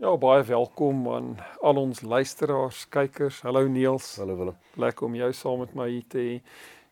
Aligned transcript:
Ja, 0.00 0.14
baie 0.16 0.40
welkom 0.48 1.02
aan 1.12 1.26
al 1.60 1.76
ons 1.76 1.98
luisteraars, 2.00 2.86
kykers. 2.88 3.42
Hallo 3.44 3.66
Niels. 3.68 4.14
Hallo 4.16 4.32
Willem. 4.38 4.54
Lekker 4.80 5.04
om 5.10 5.16
jou 5.18 5.28
saam 5.36 5.60
met 5.60 5.74
my 5.76 5.90
hier 5.90 6.06
te 6.08 6.22
hê. 6.22 6.38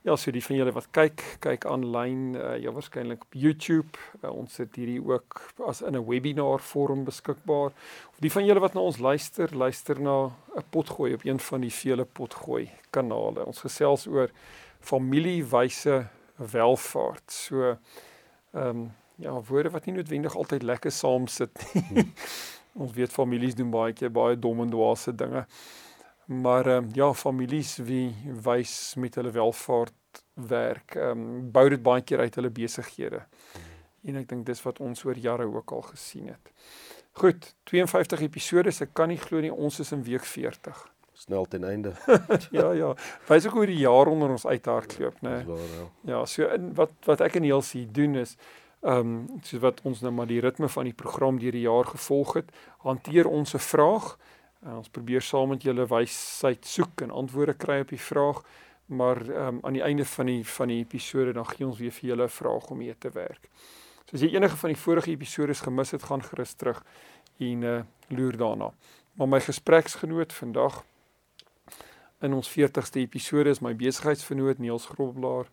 Ja, 0.04 0.16
so 0.20 0.28
die 0.28 0.42
van 0.44 0.58
julle 0.58 0.74
wat 0.76 0.90
kyk, 0.92 1.24
kyk 1.40 1.64
aanlyn, 1.72 2.36
uh, 2.36 2.50
ja 2.60 2.68
waarskynlik 2.76 3.24
op 3.24 3.38
YouTube. 3.40 3.96
Uh, 4.20 4.34
ons 4.34 4.58
sit 4.60 4.76
hierdie 4.76 4.98
ook 5.00 5.40
as 5.70 5.80
in 5.80 5.96
'n 5.96 6.04
webinar 6.04 6.60
vorm 6.60 7.06
beskikbaar. 7.08 7.72
Of 8.12 8.20
die 8.20 8.32
van 8.32 8.44
julle 8.44 8.60
wat 8.60 8.76
na 8.76 8.84
ons 8.84 9.00
luister, 9.00 9.56
luister 9.56 10.00
na 10.00 10.28
'n 10.60 10.68
potgooi 10.68 11.14
op 11.14 11.24
een 11.24 11.40
van 11.40 11.60
die 11.64 11.72
vele 11.72 12.04
potgooi 12.04 12.68
kanale. 12.90 13.46
Ons 13.46 13.64
gesels 13.64 14.06
oor 14.06 14.28
familiewyse 14.80 16.06
welvaart. 16.36 17.32
So 17.32 17.78
ehm 18.52 18.68
um, 18.68 18.92
ja, 19.16 19.32
woorde 19.40 19.70
wat 19.70 19.86
nie 19.86 19.94
noodwendig 19.94 20.36
altyd 20.36 20.62
lekker 20.62 20.92
saam 20.92 21.26
sit 21.26 21.50
nie. 21.72 22.12
Ons 22.78 22.94
weet 22.94 23.12
families 23.12 23.56
doen 23.58 23.70
baie 23.70 23.92
keer 23.92 24.12
baie 24.14 24.38
dom 24.38 24.62
en 24.62 24.70
dwaase 24.70 25.14
dinge. 25.14 25.46
Maar 26.28 26.66
ehm 26.66 26.84
um, 26.84 26.90
ja, 26.94 27.12
families 27.14 27.76
wie 27.76 28.14
wys 28.44 28.94
met 28.96 29.14
hulle 29.14 29.32
welvaart 29.34 30.22
werk, 30.34 30.94
ehm 30.94 31.24
um, 31.24 31.50
bou 31.52 31.68
dit 31.68 31.82
baie 31.82 32.02
keer 32.02 32.20
uit 32.20 32.34
hulle 32.34 32.50
besighede. 32.50 33.24
En 34.04 34.20
ek 34.20 34.28
dink 34.28 34.46
dis 34.46 34.62
wat 34.62 34.78
ons 34.84 35.04
oor 35.04 35.18
jare 35.18 35.48
ook 35.48 35.72
al 35.72 35.82
gesien 35.88 36.28
het. 36.28 36.52
Goed, 37.18 37.54
52 37.66 38.22
episode, 38.28 38.70
ek 38.70 38.94
kan 38.94 39.10
nie 39.10 39.18
glo 39.18 39.40
nie 39.42 39.52
ons 39.52 39.80
is 39.82 39.92
in 39.92 40.04
week 40.06 40.24
40. 40.28 40.84
Snel 41.18 41.48
ten 41.50 41.64
einde. 41.64 41.96
ja, 42.58 42.70
ja. 42.78 42.92
Wys 43.26 43.48
ek 43.48 43.56
hoe 43.58 43.66
die 43.66 43.80
jaar 43.80 44.06
onder 44.06 44.30
ons 44.30 44.46
uithardloop, 44.46 45.18
né? 45.26 45.40
Dis 45.40 45.48
waar, 45.50 45.72
ja. 45.74 45.86
Ja, 46.12 46.20
so 46.30 46.46
in 46.54 46.70
wat 46.78 46.94
wat 47.08 47.24
ek 47.26 47.40
en 47.40 47.48
Niels 47.48 47.72
hier 47.74 47.88
doen 47.90 48.20
is 48.20 48.36
ehm 48.80 48.98
um, 48.98 49.40
so 49.42 49.58
wat 49.58 49.80
ons 49.82 50.00
nou 50.00 50.12
maar 50.12 50.26
die 50.26 50.40
ritme 50.40 50.68
van 50.68 50.84
die 50.84 50.94
program 50.94 51.38
deur 51.38 51.52
die 51.52 51.66
jaar 51.66 51.84
gevolg 51.84 52.34
het, 52.34 52.50
hanteer 52.78 53.26
ons 53.26 53.54
'n 53.54 53.58
vraag. 53.58 54.18
Uh, 54.66 54.76
ons 54.76 54.88
probeer 54.88 55.22
saam 55.22 55.48
met 55.48 55.62
julle 55.62 55.86
wysheid 55.86 56.66
soek 56.66 57.00
en 57.00 57.10
antwoorde 57.10 57.54
kry 57.54 57.80
op 57.80 57.88
die 57.88 58.00
vraag, 58.00 58.42
maar 58.86 59.16
ehm 59.16 59.46
um, 59.46 59.58
aan 59.62 59.72
die 59.72 59.82
einde 59.82 60.04
van 60.04 60.26
die 60.26 60.46
van 60.46 60.68
die 60.68 60.78
episode 60.78 61.32
dan 61.32 61.46
gee 61.46 61.66
ons 61.66 61.78
weer 61.78 61.92
vir 61.92 62.08
julle 62.08 62.24
'n 62.24 62.28
vraag 62.28 62.70
om 62.70 62.78
mee 62.78 62.98
te 62.98 63.10
werk. 63.10 63.48
So 64.08 64.16
as 64.16 64.20
jy 64.22 64.34
enige 64.34 64.56
van 64.56 64.70
die 64.72 64.80
vorige 64.80 65.10
episodes 65.10 65.60
gemis 65.60 65.90
het, 65.90 66.02
gaan 66.02 66.22
gerus 66.22 66.52
terug 66.52 66.84
en 67.38 67.62
uh, 67.62 67.80
loer 68.08 68.36
daarna. 68.36 68.70
Maar 69.14 69.28
my 69.28 69.40
gespreksgenoot 69.40 70.32
vandag 70.32 70.84
in 72.20 72.32
ons 72.32 72.48
40ste 72.50 73.02
episode 73.02 73.50
is 73.50 73.60
my 73.60 73.74
besigheidsvernoot 73.76 74.58
Niels 74.58 74.86
Groblaar. 74.86 75.50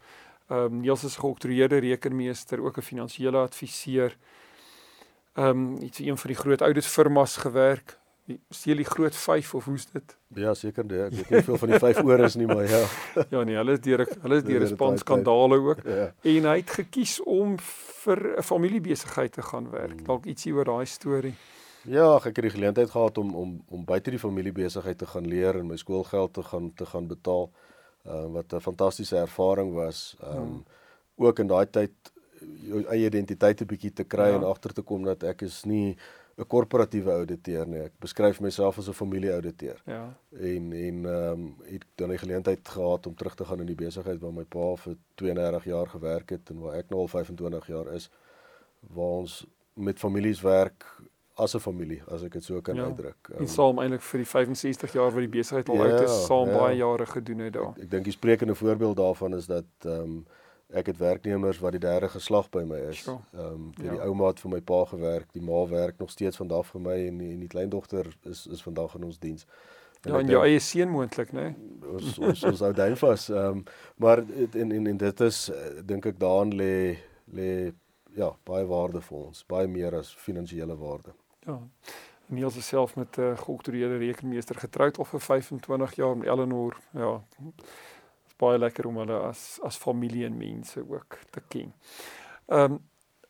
Ehm 0.47 0.59
um, 0.59 0.79
Niels 0.79 1.03
is 1.03 1.15
geoktroeëerde 1.15 1.77
rekenmeester, 1.77 2.61
ook 2.61 2.77
'n 2.77 2.81
finansiële 2.81 3.37
adviseur. 3.37 4.17
Ehm 5.33 5.47
um, 5.47 5.81
iets 5.81 5.99
een 5.99 6.17
van 6.17 6.29
die 6.29 6.39
groot 6.39 6.61
auditfirmas 6.61 7.37
gewerk. 7.37 7.99
Seel 8.49 8.75
die 8.75 8.85
groot 8.85 9.15
5 9.15 9.53
of 9.53 9.65
hoe's 9.65 9.91
dit? 9.91 10.17
Ja, 10.27 10.53
seker 10.53 10.87
dit. 10.87 10.99
Ek 10.99 11.11
weet 11.11 11.29
nie 11.29 11.41
veel 11.43 11.57
van 11.57 11.69
die 11.69 11.79
5 11.79 12.03
oor 12.03 12.19
is 12.19 12.35
nie, 12.35 12.47
maar 12.47 12.69
ja. 12.69 12.85
ja 13.33 13.43
nee, 13.43 13.55
hulle 13.55 13.71
is 13.71 13.79
deur 13.79 14.07
hulle 14.21 14.35
is 14.35 14.43
deur 14.43 14.61
'n 14.61 14.67
span 14.67 14.97
skandale 14.97 15.57
ook. 15.57 15.83
Ja. 15.83 16.13
En 16.21 16.43
hy 16.43 16.57
het 16.57 16.69
gekies 16.69 17.21
om 17.23 17.59
vir 18.03 18.37
'n 18.37 18.43
familiebesigheid 18.43 19.31
te 19.31 19.41
gaan 19.41 19.69
werk. 19.69 19.97
Hmm. 19.97 20.05
Dalk 20.05 20.25
ietsie 20.25 20.53
oor 20.53 20.65
daai 20.65 20.85
storie. 20.85 21.33
Ja, 21.85 22.15
ek 22.15 22.23
het 22.23 22.41
die 22.41 22.49
geleentheid 22.49 22.89
gehad 22.89 23.17
om 23.17 23.35
om 23.35 23.63
om 23.67 23.85
buite 23.85 24.09
die 24.09 24.19
familiebesigheid 24.19 24.97
te 24.97 25.05
gaan 25.05 25.27
leer 25.27 25.57
en 25.59 25.67
my 25.67 25.77
skoolgeld 25.77 26.33
te 26.33 26.43
gaan 26.43 26.73
te 26.73 26.85
gaan 26.85 27.07
betaal 27.07 27.51
uh, 28.07 28.25
wat 28.33 28.53
'n 28.53 28.59
fantastiese 28.59 29.17
ervaring 29.17 29.73
was. 29.73 30.15
Um 30.23 30.31
hmm. 30.31 30.63
ook 31.15 31.39
in 31.39 31.47
daai 31.47 31.69
tyd 31.69 31.91
jou 32.67 32.83
eie 32.91 33.05
identiteit 33.05 33.61
'n 33.61 33.65
bietjie 33.65 33.93
te 33.93 34.03
kry 34.03 34.29
ja. 34.29 34.35
en 34.35 34.43
agter 34.43 34.73
te 34.73 34.81
kom 34.81 35.03
dat 35.03 35.23
ek 35.23 35.41
is 35.41 35.63
nie 35.63 35.97
'n 36.37 36.47
korporatiewe 36.47 37.11
ouditeur 37.11 37.67
nie. 37.67 37.79
Ek 37.79 37.93
beskryf 37.99 38.41
myself 38.41 38.77
as 38.77 38.89
'n 38.89 38.93
familieouditeur. 38.93 39.81
Ja. 39.85 40.17
En 40.31 40.73
en 40.73 41.05
ehm 41.05 41.31
um, 41.31 41.55
het 41.63 41.85
dan 41.95 42.09
die 42.09 42.17
geleentheid 42.17 42.67
gehad 42.67 43.07
om 43.07 43.15
terug 43.15 43.35
te 43.35 43.45
gaan 43.45 43.59
in 43.59 43.65
die 43.65 43.83
besigheid 43.85 44.19
waar 44.19 44.33
my 44.33 44.43
pa 44.43 44.75
vir 44.75 44.97
32 45.15 45.63
jaar 45.63 45.87
gewerk 45.87 46.29
het 46.29 46.49
en 46.49 46.59
waar 46.59 46.75
ek 46.75 46.89
nou 46.89 46.99
al 46.99 47.07
25 47.07 47.67
jaar 47.67 47.93
is 47.93 48.09
waar 48.79 49.17
ons 49.23 49.45
met 49.73 49.99
families 49.99 50.41
werk 50.41 50.85
as 51.35 51.55
'n 51.55 51.59
familie 51.59 52.01
as 52.07 52.23
ek 52.23 52.31
dit 52.31 52.43
so 52.43 52.61
kan 52.61 52.75
ja. 52.75 52.83
uitdruk. 52.83 53.29
Um, 53.31 53.39
en 53.39 53.47
saam 53.47 53.79
eintlik 53.79 54.01
vir 54.01 54.23
die 54.23 54.29
65 54.29 54.93
jaar 54.93 55.11
wat 55.11 55.23
die 55.25 55.33
besigheid 55.37 55.69
al 55.69 55.75
ja, 55.75 55.83
uit 55.83 56.01
is, 56.07 56.25
saam 56.25 56.49
ja. 56.49 56.57
baie 56.57 56.77
jare 56.77 57.05
gedoen 57.05 57.39
het 57.39 57.53
daar. 57.53 57.73
Ek, 57.75 57.83
ek 57.83 57.91
dink 57.91 58.03
die 58.03 58.15
sprekende 58.15 58.55
voorbeeld 58.55 58.97
daarvan 58.97 59.35
is 59.35 59.45
dat 59.51 59.65
ehm 59.83 60.01
um, 60.01 60.25
ek 60.75 60.87
het 60.89 60.97
werknemers 60.97 61.59
wat 61.61 61.75
die 61.75 61.79
derde 61.79 62.07
geslag 62.09 62.49
by 62.49 62.63
my 62.65 62.79
is. 62.89 63.05
Ehm 63.07 63.45
um, 63.45 63.71
vir 63.75 63.85
ja. 63.85 63.91
die 63.91 64.01
ouma 64.07 64.31
het 64.31 64.39
vir 64.39 64.51
my 64.51 64.61
pa 64.61 64.83
gewerk, 64.85 65.27
die 65.33 65.43
ma 65.43 65.65
werk 65.69 65.99
nog 65.99 66.09
steeds 66.09 66.39
vandag 66.41 66.65
vir 66.71 66.81
my 66.81 66.97
en 67.07 67.17
die, 67.17 67.31
en 67.33 67.39
die 67.39 67.51
kleindogter 67.51 68.09
is 68.23 68.47
is 68.47 68.63
vandag 68.63 68.95
in 68.95 69.03
ons 69.03 69.19
diens. 69.19 69.47
En 70.05 70.11
ja, 70.11 70.19
en 70.19 70.27
jou 70.29 70.43
eie 70.45 70.59
seun 70.59 70.89
moontlik, 70.89 71.31
né? 71.33 71.55
Nee? 71.55 71.91
Ons 71.91 72.19
ons 72.19 72.43
ons 72.43 72.61
ou 72.61 72.73
duin 72.73 72.95
vas. 72.95 73.29
Ehm 73.29 73.59
um, 73.59 73.63
maar 73.95 74.23
en 74.53 74.71
en 74.71 74.87
en 74.87 74.97
dit 74.97 75.21
is 75.27 75.51
dink 75.83 76.05
ek 76.05 76.19
daarin 76.19 76.55
lê 76.55 76.97
lê 77.25 77.73
ja, 78.15 78.31
baie 78.47 78.65
waarde 78.65 79.01
vir 79.01 79.17
ons, 79.17 79.43
baie 79.49 79.67
meer 79.67 79.99
as 79.99 80.13
finansiële 80.25 80.75
waarde. 80.79 81.13
Ja. 81.45 81.59
Niels 82.27 82.55
is 82.55 82.67
self 82.67 82.95
met 82.95 83.17
'n 83.17 83.21
uh, 83.21 83.37
geoktroeëerde 83.37 83.97
rekenmeester 83.97 84.55
getroud 84.55 84.97
al 84.97 85.05
vir 85.05 85.21
25 85.21 85.95
jaar 85.95 86.17
met 86.17 86.27
Eleanor. 86.27 86.77
Ja. 86.91 87.23
Dit's 87.37 88.35
baie 88.37 88.57
lekker 88.57 88.87
om 88.87 88.97
hulle 88.97 89.19
as 89.19 89.59
as 89.63 89.77
familie 89.77 90.25
en 90.25 90.37
mense 90.37 90.89
ook 90.89 91.19
te 91.29 91.41
ken. 91.47 91.73
Ehm 92.45 92.71
um, 92.71 92.79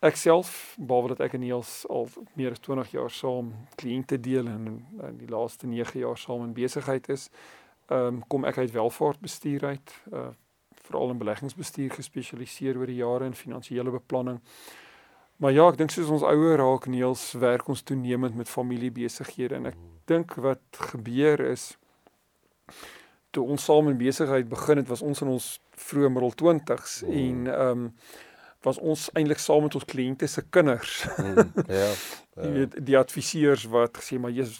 ek 0.00 0.16
self, 0.16 0.76
behalwe 0.78 1.08
dat 1.08 1.20
ek 1.20 1.32
en 1.32 1.40
Niels 1.40 1.86
al 1.88 2.08
meer 2.34 2.50
as 2.50 2.58
20 2.58 2.90
jaar 2.90 3.10
saam 3.10 3.52
kliënte 3.74 4.20
deel 4.20 4.46
en 4.46 4.66
in 5.08 5.16
die 5.18 5.28
laaste 5.28 5.66
9 5.66 5.98
jaar 5.98 6.18
saam 6.18 6.44
in 6.44 6.52
besigheid 6.52 7.08
is, 7.08 7.30
ehm 7.86 8.06
um, 8.06 8.26
kom 8.26 8.44
ek 8.44 8.58
uit 8.58 8.70
welvaartbestuur 8.70 9.64
uit, 9.64 9.94
uh 10.12 10.28
veral 10.86 11.10
in 11.10 11.18
beleggingsbestuur 11.18 11.90
gespesialiseer 11.90 12.78
oor 12.78 12.86
die 12.86 13.00
jare 13.00 13.24
in 13.24 13.34
finansiële 13.34 13.90
beplanning. 13.90 14.40
Maar 15.36 15.52
ja, 15.52 15.66
ek 15.68 15.76
dink 15.80 15.92
soos 15.92 16.12
ons 16.12 16.24
ouer 16.24 16.56
raak 16.60 16.86
Niels 16.88 17.32
werk 17.40 17.68
ons 17.68 17.82
toenemend 17.84 18.36
met 18.38 18.48
familiebesighede 18.48 19.58
en 19.58 19.72
ek 19.72 19.80
dink 20.08 20.36
wat 20.40 20.80
gebeur 20.92 21.42
is 21.44 21.74
toe 23.36 23.44
ons 23.44 23.64
saam 23.68 23.90
in 23.90 23.98
besigheid 24.00 24.48
begin 24.48 24.80
het 24.80 24.88
was 24.88 25.04
ons 25.04 25.20
in 25.24 25.32
ons 25.34 25.48
vroeë 25.88 26.12
middel 26.14 26.32
20s 26.42 27.02
mm. 27.04 27.18
en 27.24 27.52
ehm 27.56 27.84
um, 27.84 27.90
was 28.66 28.78
ons 28.82 29.04
eintlik 29.14 29.38
saam 29.38 29.62
met 29.62 29.76
ons 29.78 29.84
kliënte 29.86 30.26
se 30.26 30.42
kinders. 30.50 31.04
Mm, 31.20 31.52
ja. 31.70 31.84
ja. 31.86 31.90
Jy 32.40 32.48
weet 32.56 32.72
die 32.88 32.96
adviseurs 32.98 33.66
wat 33.70 34.00
gesê 34.00 34.18
maar 34.18 34.32
jy's 34.34 34.56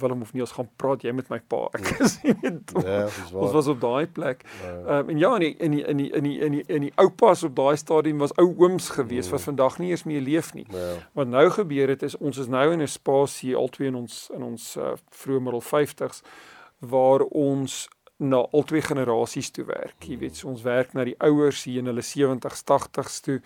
Willem 0.00 0.22
of 0.22 0.32
nie 0.32 0.42
ons 0.44 0.52
gaan 0.52 0.68
praat 0.76 1.02
jy 1.02 1.12
met 1.16 1.28
my 1.32 1.38
pa. 1.40 1.68
Ek 1.78 1.90
is 2.04 2.18
nie 2.22 2.34
weet. 2.42 2.74
Ja, 2.84 3.04
ons 3.32 3.54
was 3.56 3.70
op 3.72 3.80
daai 3.80 4.06
plek. 4.06 4.44
Ja. 4.62 4.72
Ehm 4.72 4.88
ja. 4.88 4.98
um, 4.98 5.08
en 5.08 5.18
ja 5.18 5.34
in 5.34 5.40
die 5.40 5.54
in 5.56 5.70
die 5.70 5.82
in 5.84 5.96
die 5.96 6.10
in 6.10 6.22
die 6.22 6.38
in 6.38 6.52
die 6.52 6.64
in 6.66 6.86
die 6.88 6.92
oupas 6.96 7.42
op 7.48 7.56
daai 7.56 7.76
stadium 7.76 8.18
was 8.18 8.34
ou 8.36 8.48
ooms 8.56 8.90
gewees 8.98 9.30
ja. 9.30 9.36
wat 9.36 9.46
vandag 9.48 9.78
nie 9.78 9.90
eens 9.90 10.04
meer 10.04 10.20
leef 10.20 10.52
nie. 10.54 10.66
Ja. 10.70 10.94
Wat 11.12 11.28
nou 11.28 11.48
gebeur 11.50 11.88
het 11.88 12.02
is 12.02 12.16
ons 12.16 12.38
is 12.38 12.48
nou 12.48 12.72
in 12.72 12.82
'n 12.82 12.88
spasie 12.88 13.56
albei 13.56 13.88
in 13.88 13.94
ons 13.94 14.30
in 14.34 14.42
ons 14.42 14.76
uh, 14.76 14.92
vroeë 15.10 15.40
middel 15.40 15.62
50s 15.62 16.22
waar 16.78 17.20
ons 17.20 17.88
na 18.18 18.36
albei 18.50 18.82
generasies 18.82 19.50
toe 19.50 19.64
werk. 19.64 20.02
Jy 20.02 20.18
weet, 20.18 20.36
so 20.36 20.48
ons 20.50 20.62
werk 20.66 20.94
na 20.96 21.04
die 21.06 21.14
ouers 21.22 21.62
hier 21.68 21.84
in 21.84 21.90
hulle 21.90 22.02
70s, 22.02 22.64
80s 22.66 23.20
toe 23.22 23.36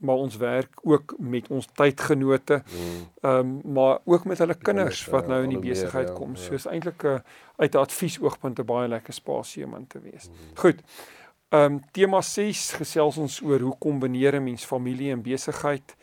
maar 0.00 0.16
ons 0.16 0.36
werk 0.36 0.78
ook 0.82 1.14
met 1.18 1.48
ons 1.48 1.68
tydgenote. 1.72 2.62
Mm. 2.64 3.08
Ehm 3.20 3.38
um, 3.38 3.72
maar 3.72 3.98
ook 4.04 4.24
met 4.24 4.38
hulle 4.38 4.54
kinders 4.54 5.04
wat 5.06 5.26
nou 5.26 5.42
in 5.42 5.48
die 5.48 5.58
besigheid 5.58 6.08
ja, 6.08 6.14
kom. 6.14 6.36
So 6.36 6.52
is 6.52 6.66
eintlik 6.66 7.02
'n 7.02 7.06
uh, 7.06 7.18
uit 7.56 7.74
'n 7.74 7.78
adviesoogpunt 7.78 8.58
'n 8.58 8.64
baie 8.64 8.88
lekker 8.88 9.12
spasie 9.12 9.64
om 9.64 9.74
in 9.74 9.86
te 9.86 10.00
wees. 10.00 10.28
Mm. 10.28 10.34
Goed. 10.54 10.80
Ehm 11.48 11.62
um, 11.62 11.80
tema 11.90 12.20
6 12.20 12.72
gesels 12.72 13.16
ons 13.16 13.42
oor 13.42 13.60
hoe 13.60 13.78
kombineer 13.78 14.34
'n 14.34 14.42
mens 14.42 14.64
familie 14.64 15.10
en 15.10 15.22
besigheid. 15.22 15.96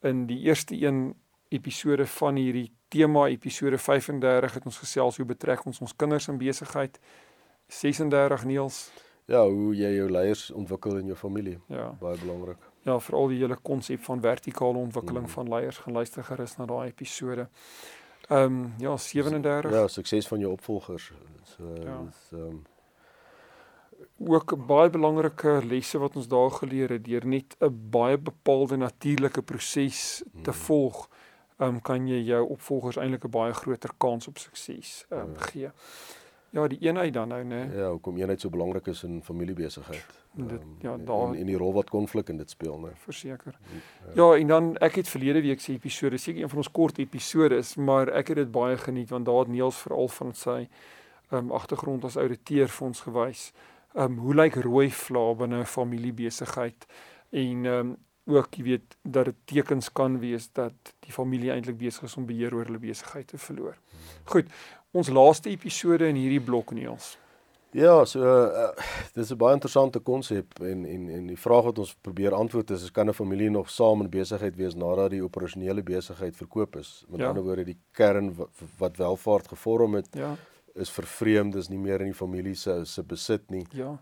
In 0.00 0.26
die 0.26 0.38
eerste 0.38 0.74
een 0.86 1.14
episode 1.48 2.06
van 2.06 2.34
hierdie 2.34 2.72
tema 2.88 3.26
episode 3.26 3.78
35 3.78 4.54
het 4.54 4.64
ons 4.64 4.78
gesels 4.78 5.16
hoe 5.16 5.26
betrek 5.26 5.64
ons 5.64 5.80
ons 5.80 5.96
kinders 5.96 6.28
in 6.28 6.38
besigheid. 6.38 7.00
36 7.66 8.44
Niels. 8.44 8.90
Ja, 9.24 9.48
hoe 9.48 9.74
jy 9.74 9.94
jou 9.94 10.10
leiers 10.10 10.50
ontwikkel 10.50 10.96
in 10.96 11.06
jou 11.06 11.16
familie. 11.16 11.58
Ja. 11.66 11.96
Baie 12.00 12.18
belangrik 12.18 12.69
ja, 12.82 13.00
veral 13.00 13.28
die 13.28 13.38
hele 13.38 13.56
konsep 13.62 14.02
van 14.04 14.20
vertikale 14.20 14.78
ontwikkeling 14.78 15.26
mm. 15.26 15.32
van 15.32 15.48
leiers 15.48 15.78
gaan 15.78 15.92
luister 15.92 16.24
gerus 16.24 16.56
na 16.56 16.64
daai 16.64 16.88
episode. 16.88 17.48
Ehm 18.28 18.42
um, 18.42 18.74
ja, 18.78 18.96
37. 18.96 19.70
Ja, 19.70 19.88
sukses 19.88 20.28
van 20.28 20.38
jou 20.38 20.52
opvolgers. 20.52 21.12
So 21.42 21.74
ja. 21.74 22.02
ehm 22.32 22.42
um, 22.42 22.62
ook 24.20 24.66
baie 24.66 24.90
belangrike 24.90 25.60
lesse 25.64 25.98
wat 25.98 26.16
ons 26.16 26.28
daar 26.28 26.50
geleer 26.50 26.90
het 26.90 27.04
deur 27.04 27.26
net 27.26 27.56
'n 27.58 27.88
baie 27.90 28.18
bepaalde 28.18 28.76
natuurlike 28.76 29.42
proses 29.42 30.22
te 30.42 30.50
hmm. 30.50 30.60
volg, 30.60 31.08
ehm 31.56 31.68
um, 31.68 31.80
kan 31.80 32.06
jy 32.08 32.22
jou 32.24 32.48
opvolgers 32.48 32.96
eintlik 32.96 33.24
'n 33.24 33.30
baie 33.30 33.52
groter 33.52 33.90
kans 33.96 34.28
op 34.28 34.38
sukses 34.38 35.06
ehm 35.08 35.20
um, 35.20 35.36
gee. 35.36 35.70
Ja, 36.50 36.66
die 36.66 36.78
eenheid 36.82 37.12
dan 37.14 37.28
nou, 37.30 37.44
né? 37.44 37.60
Ja, 37.74 37.90
hoekom 37.90 38.16
eenheid 38.18 38.40
so 38.40 38.50
belangrik 38.50 38.86
is 38.90 39.02
in 39.06 39.22
familiebesigheid. 39.22 40.06
Dit 40.34 40.62
um, 40.62 40.76
ja, 40.82 40.96
daar 40.96 41.36
in, 41.36 41.46
die 41.46 41.56
rol 41.56 41.72
wat 41.72 41.90
konflik 41.90 42.28
in 42.28 42.36
dit 42.36 42.50
speel, 42.50 42.78
né? 42.78 42.90
Verseker. 43.04 43.58
Ja. 43.70 44.12
ja, 44.14 44.38
en 44.38 44.46
dan 44.46 44.70
ek 44.82 44.94
het 44.94 45.08
verlede 45.08 45.42
week 45.46 45.60
se 45.60 45.72
episode, 45.72 46.18
seker 46.18 46.42
een 46.42 46.50
van 46.50 46.62
ons 46.64 46.70
kort 46.70 46.98
episode 46.98 47.56
is, 47.62 47.76
maar 47.76 48.10
ek 48.10 48.34
het 48.34 48.42
dit 48.42 48.50
baie 48.50 48.76
geniet 48.76 49.14
want 49.14 49.30
daar 49.30 49.44
het 49.44 49.52
Niels 49.54 49.78
veral 49.86 50.08
van 50.08 50.34
sy 50.34 50.58
ehm 51.30 51.44
um, 51.44 51.52
agtergrond 51.54 52.04
as 52.04 52.18
ouditeur 52.18 52.68
vir 52.68 52.86
ons 52.86 53.00
gewys 53.06 53.52
ehm 53.94 54.04
um, 54.04 54.18
hoe 54.18 54.34
lyk 54.34 54.54
rooi 54.54 54.90
vla 54.90 55.34
binne 55.34 55.60
'n 55.60 55.66
familiebesigheid 55.66 56.86
en 57.30 57.66
ehm 57.66 57.78
um, 57.78 57.96
ook 58.26 58.54
jy 58.54 58.62
weet 58.64 58.96
dat 59.02 59.30
dit 59.30 59.36
tekens 59.44 59.92
kan 59.92 60.18
wees 60.20 60.50
dat 60.52 60.92
die 61.06 61.12
familie 61.12 61.50
eintlik 61.50 61.78
besig 61.78 62.08
is 62.08 62.16
om 62.16 62.26
beheer 62.26 62.54
oor 62.54 62.68
hulle 62.68 62.82
besigheid 62.82 63.26
te 63.26 63.38
verloor. 63.38 63.78
Goed, 64.24 64.50
ons 64.92 65.08
laaste 65.08 65.50
episode 65.50 66.08
in 66.08 66.16
hierdie 66.16 66.42
blok 66.42 66.72
Niels. 66.76 67.16
Ja, 67.72 68.04
so 68.04 68.20
uh, 68.20 68.70
dis 69.14 69.30
'n 69.30 69.38
baie 69.38 69.54
interessante 69.54 70.00
konsep 70.00 70.60
en 70.60 70.84
en 70.84 71.08
en 71.08 71.26
die 71.26 71.38
vraag 71.38 71.64
wat 71.64 71.78
ons 71.78 71.94
probeer 72.02 72.34
antwoord 72.34 72.70
is, 72.70 72.82
is 72.82 72.90
kan 72.90 73.08
'n 73.08 73.14
familie 73.14 73.50
nog 73.50 73.70
saam 73.70 74.00
in 74.00 74.10
besigheid 74.10 74.56
wees 74.56 74.74
nadat 74.74 75.10
die 75.10 75.22
operasionele 75.22 75.82
besigheid 75.82 76.36
verkoop 76.36 76.76
is? 76.76 77.04
Met 77.08 77.20
ja. 77.20 77.28
ander 77.28 77.42
woorde, 77.42 77.64
die 77.64 77.78
kern 77.92 78.34
wat, 78.34 78.50
wat 78.78 78.96
welvaart 78.96 79.48
gevorm 79.48 79.94
het, 79.94 80.08
ja 80.12 80.36
is 80.74 80.90
vervreemd, 80.90 81.54
is 81.54 81.68
nie 81.70 81.78
meer 81.78 82.02
in 82.04 82.12
die 82.12 82.16
familie 82.16 82.54
se 82.58 82.80
se 82.84 83.02
besit 83.02 83.50
nie. 83.50 83.64
Ja. 83.76 83.94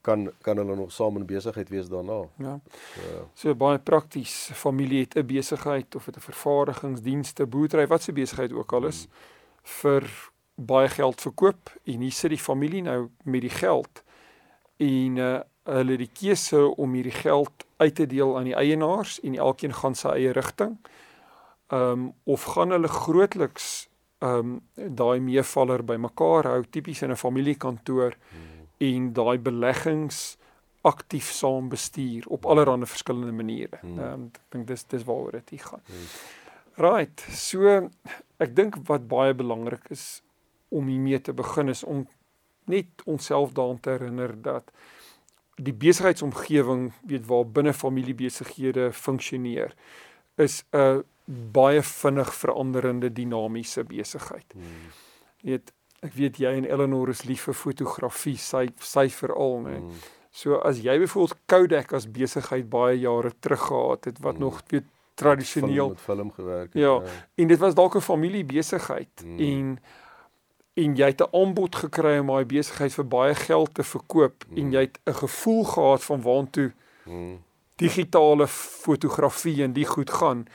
Kan 0.00 0.30
kan 0.40 0.56
hulle 0.56 0.76
nog 0.76 0.92
saam 0.92 1.16
in 1.16 1.26
besigheid 1.26 1.68
wees 1.68 1.88
daarna? 1.88 2.22
Ja. 2.38 2.60
So, 2.94 3.28
so 3.34 3.54
baie 3.54 3.78
prakties. 3.78 4.50
Familie 4.54 5.00
het 5.00 5.16
'n 5.16 5.26
besigheid 5.26 5.94
of 5.94 6.06
het 6.06 6.16
'n 6.16 6.20
vervaardigingsdienste, 6.20 7.46
boerdery, 7.46 7.86
wat 7.86 8.02
se 8.02 8.12
besigheid 8.12 8.52
ook 8.52 8.72
al 8.72 8.86
is 8.86 9.04
hmm. 9.04 9.12
vir 9.62 10.30
baie 10.54 10.88
geld 10.88 11.20
verkoop 11.20 11.72
en 11.84 12.00
hier 12.00 12.12
sit 12.12 12.30
die 12.30 12.38
familie 12.38 12.82
nou 12.82 13.08
met 13.24 13.40
die 13.40 13.50
geld 13.50 14.02
en 14.76 15.16
uh, 15.16 15.40
hulle 15.64 15.96
het 15.96 16.02
die 16.02 16.12
keuse 16.12 16.60
om 16.76 16.94
hierdie 16.96 17.14
geld 17.14 17.66
uit 17.76 17.94
te 17.94 18.06
deel 18.06 18.36
aan 18.38 18.48
die 18.48 18.56
eienaars 18.56 19.20
en 19.20 19.36
elkeen 19.36 19.74
gaan 19.74 19.94
sy 19.94 20.14
eie 20.16 20.32
rigting. 20.36 20.78
Ehm 21.70 21.92
um, 21.92 22.12
of 22.24 22.44
gaan 22.54 22.70
hulle 22.76 22.88
grootliks 22.88 23.88
ehm 24.18 24.38
um, 24.38 24.94
daai 24.96 25.20
meevaller 25.20 25.84
bymekaar 25.84 26.48
hou 26.48 26.62
tipies 26.70 27.02
in 27.02 27.10
'n 27.10 27.16
familiekantoor 27.16 28.16
hmm. 28.16 28.59
En 28.80 29.12
daai 29.12 29.38
beleggings 29.38 30.38
aktief 30.88 31.28
saam 31.36 31.68
bestuur 31.68 32.24
op 32.32 32.46
allerlei 32.48 32.88
verskillende 32.88 33.32
maniere. 33.32 33.80
Hmm. 33.80 33.98
Ehm 33.98 34.12
um, 34.12 34.30
ek 34.34 34.54
dink 34.54 34.66
dis 34.70 34.84
dis 34.88 35.04
waaroor 35.04 35.36
dit 35.36 35.50
hier 35.56 35.66
gaan. 35.66 35.82
Hmm. 35.86 36.06
Right. 36.80 37.26
So 37.36 37.90
ek 38.40 38.56
dink 38.56 38.78
wat 38.88 39.08
baie 39.08 39.36
belangrik 39.36 39.90
is 39.92 40.22
om 40.70 40.88
hiermee 40.88 41.20
te 41.20 41.34
begin 41.36 41.68
is 41.68 41.84
om 41.84 42.06
net 42.70 43.04
onsself 43.04 43.52
daaraan 43.52 43.80
te 43.80 43.90
herinner 43.90 44.32
dat 44.42 44.70
die 45.60 45.74
besigheidsomgewing 45.76 46.92
weet 47.04 47.26
waar 47.28 47.44
binne 47.44 47.72
familiebesighede 47.76 48.92
funksioneer 48.92 49.74
is 50.40 50.62
'n 50.72 51.04
baie 51.52 51.82
vinnig 51.82 52.34
veranderende 52.34 53.12
dinamiese 53.12 53.84
besigheid. 53.84 54.52
Hmm. 54.52 54.88
Jy 55.40 55.50
weet, 55.50 55.72
ek 56.00 56.14
weet 56.16 56.36
jy 56.40 56.54
en 56.56 56.64
Eleanor 56.64 57.08
is 57.08 57.24
lief 57.28 57.44
vir 57.48 57.54
fotografie, 57.54 58.36
sy 58.36 58.68
sy 58.78 59.08
veral, 59.08 59.60
né? 59.66 59.76
Hmm. 59.78 60.00
So 60.30 60.60
as 60.62 60.78
jy 60.78 60.94
byvoorbeeld 61.02 61.38
Kodak 61.50 61.92
as 61.92 62.06
besigheid 62.06 62.68
baie 62.70 63.00
jare 63.00 63.32
terug 63.40 63.66
gehad 63.66 64.04
het 64.04 64.18
wat 64.22 64.38
hmm. 64.38 64.44
nog 64.44 64.62
weet 64.70 64.86
tradisioneel 65.20 65.88
met 65.88 66.00
film 66.00 66.30
gewerk 66.32 66.72
het. 66.72 66.82
Ja, 66.82 66.94
ja. 67.04 67.16
en 67.34 67.48
dit 67.48 67.58
was 67.58 67.74
dalk 67.74 67.96
'n 67.96 68.00
familiebesigheid 68.00 69.14
hmm. 69.22 69.38
en 69.38 69.78
en 70.74 70.96
jy 70.96 71.06
het 71.06 71.20
'n 71.20 71.36
aanbod 71.36 71.76
gekry 71.76 72.18
om 72.18 72.26
daai 72.26 72.44
besigheid 72.44 72.94
vir 72.94 73.08
baie 73.08 73.34
geld 73.34 73.74
te 73.74 73.82
verkoop 73.82 74.44
hmm. 74.48 74.56
en 74.56 74.72
jy 74.72 74.80
het 74.80 74.98
'n 75.04 75.14
gevoel 75.14 75.64
gehad 75.64 76.04
van 76.04 76.22
waantoe 76.22 76.72
hmm. 77.04 77.42
digitale 77.76 78.46
fotografie 78.46 79.62
en 79.62 79.72
die 79.72 79.86
goed 79.86 80.10
gaan 80.10 80.46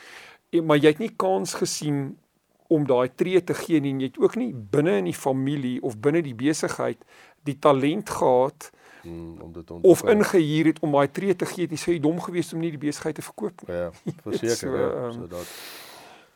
en, 0.50 0.65
maar 0.65 0.77
jy 0.77 0.88
het 0.88 1.03
nie 1.03 1.13
kans 1.15 1.53
gesien 1.53 2.18
om 2.67 2.85
daai 2.88 3.09
tree 3.15 3.44
te 3.44 3.53
gee 3.53 3.79
nie 3.81 3.94
en 3.94 4.01
jy 4.01 4.09
het 4.09 4.19
ook 4.21 4.35
nie 4.41 4.51
binne 4.53 4.97
in 5.01 5.09
die 5.09 5.17
familie 5.17 5.77
of 5.85 5.97
binne 6.01 6.23
die 6.25 6.35
besigheid 6.38 7.01
die 7.45 7.57
talent 7.62 8.09
gehad 8.09 8.71
hmm, 9.03 9.41
om 9.41 9.51
dit 9.53 9.71
of 9.71 10.03
ingehuur 10.09 10.71
het 10.71 10.79
om 10.81 10.95
daai 10.97 11.12
tree 11.12 11.35
te 11.35 11.45
gee. 11.45 11.69
Jy 11.69 11.77
sê 11.77 11.95
jy 11.95 12.01
dom 12.01 12.19
geweest 12.21 12.56
om 12.56 12.63
nie 12.63 12.73
die 12.73 12.81
besigheid 12.81 13.19
te 13.19 13.25
verkoop 13.25 13.65
nie. 13.65 13.75
Ja, 13.75 13.91
verseker 14.25 14.57
so, 14.57 14.77
ja, 14.77 14.91
um, 15.06 15.17
so 15.19 15.27
dat 15.35 15.57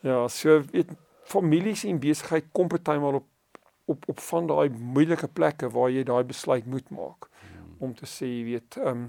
Ja, 0.05 0.19
so 0.31 0.61
weet 0.71 0.93
families 1.27 1.83
en 1.83 1.99
besigheid 1.99 2.45
kom 2.51 2.69
partymal 2.71 3.21
op 3.23 3.27
op 3.89 4.03
op 4.07 4.19
van 4.21 4.47
daai 4.47 4.69
moeilike 4.69 5.27
plekke 5.27 5.69
waar 5.73 5.89
jy 5.89 6.03
daai 6.05 6.23
besluit 6.23 6.65
moet 6.69 6.89
maak 6.93 7.25
hmm. 7.25 7.71
om 7.87 7.95
te 7.97 8.05
sê 8.05 8.29
weet 8.45 8.77
ehm 8.77 8.87
um, 8.87 9.07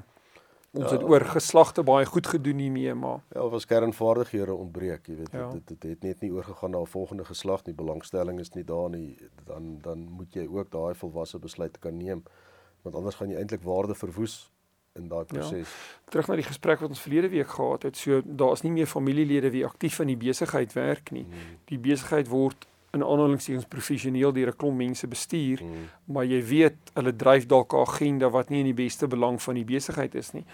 ons 0.72 0.86
ja, 0.86 0.96
het 0.96 1.02
oor 1.02 1.24
geslagte 1.32 1.82
baie 1.82 2.06
goed 2.06 2.26
gedoen 2.26 2.58
hiermee 2.62 2.94
maar 2.94 3.24
ja 3.34 3.42
of 3.42 3.56
as 3.58 3.66
kernvaardighede 3.66 4.54
ontbreek 4.54 5.08
jy 5.10 5.16
weet 5.22 5.32
ja. 5.32 5.48
dit, 5.50 5.66
dit 5.68 5.80
dit 5.80 5.90
het 5.90 6.06
net 6.06 6.20
nie 6.20 6.30
oorgegaan 6.32 6.70
na 6.70 6.80
'n 6.80 6.86
volgende 6.86 7.24
geslag 7.24 7.64
nie 7.66 7.74
belangstelling 7.74 8.38
is 8.40 8.54
nie 8.54 8.64
daar 8.64 8.90
nie 8.90 9.18
dan 9.44 9.78
dan 9.82 10.06
moet 10.20 10.34
jy 10.34 10.46
ook 10.46 10.70
daai 10.70 10.94
volwasse 10.94 11.38
besluit 11.38 11.78
kan 11.78 11.96
neem 11.96 12.22
want 12.82 12.96
anders 12.96 13.14
gaan 13.14 13.30
jy 13.30 13.36
eintlik 13.36 13.62
waarde 13.62 13.94
verwoes 13.94 14.50
in 14.92 15.08
daai 15.08 15.24
ja. 15.26 15.32
proses. 15.32 15.68
Ja. 15.68 16.10
Terug 16.10 16.26
na 16.26 16.38
die 16.40 16.46
gesprek 16.46 16.80
wat 16.82 16.88
ons 16.88 17.00
verlede 17.00 17.28
week 17.28 17.48
gehad 17.48 17.82
het, 17.82 17.96
so 17.96 18.20
daar's 18.24 18.64
nie 18.66 18.72
meer 18.74 18.86
familielede 18.90 19.50
wie 19.54 19.64
aktief 19.66 20.00
in 20.02 20.10
die 20.12 20.18
besigheid 20.18 20.72
werk 20.72 21.10
nie. 21.14 21.24
Hmm. 21.24 21.56
Die 21.70 21.78
besigheid 21.78 22.28
word 22.28 22.66
in 22.92 23.04
aanhalingstekens 23.04 23.68
professioneel 23.70 24.32
deur 24.32 24.50
'n 24.50 24.56
klomp 24.56 24.76
mense 24.76 25.06
bestuur, 25.06 25.62
mm. 25.62 25.88
maar 26.04 26.24
jy 26.24 26.42
weet 26.42 26.78
hulle 26.94 27.16
dryf 27.16 27.46
dalk 27.46 27.72
'n 27.72 27.84
agenda 27.86 28.30
wat 28.30 28.50
nie 28.50 28.60
in 28.60 28.74
die 28.74 28.82
beste 28.84 29.06
belang 29.06 29.42
van 29.42 29.54
die 29.54 29.64
besigheid 29.64 30.14
is 30.14 30.32
nie. 30.32 30.44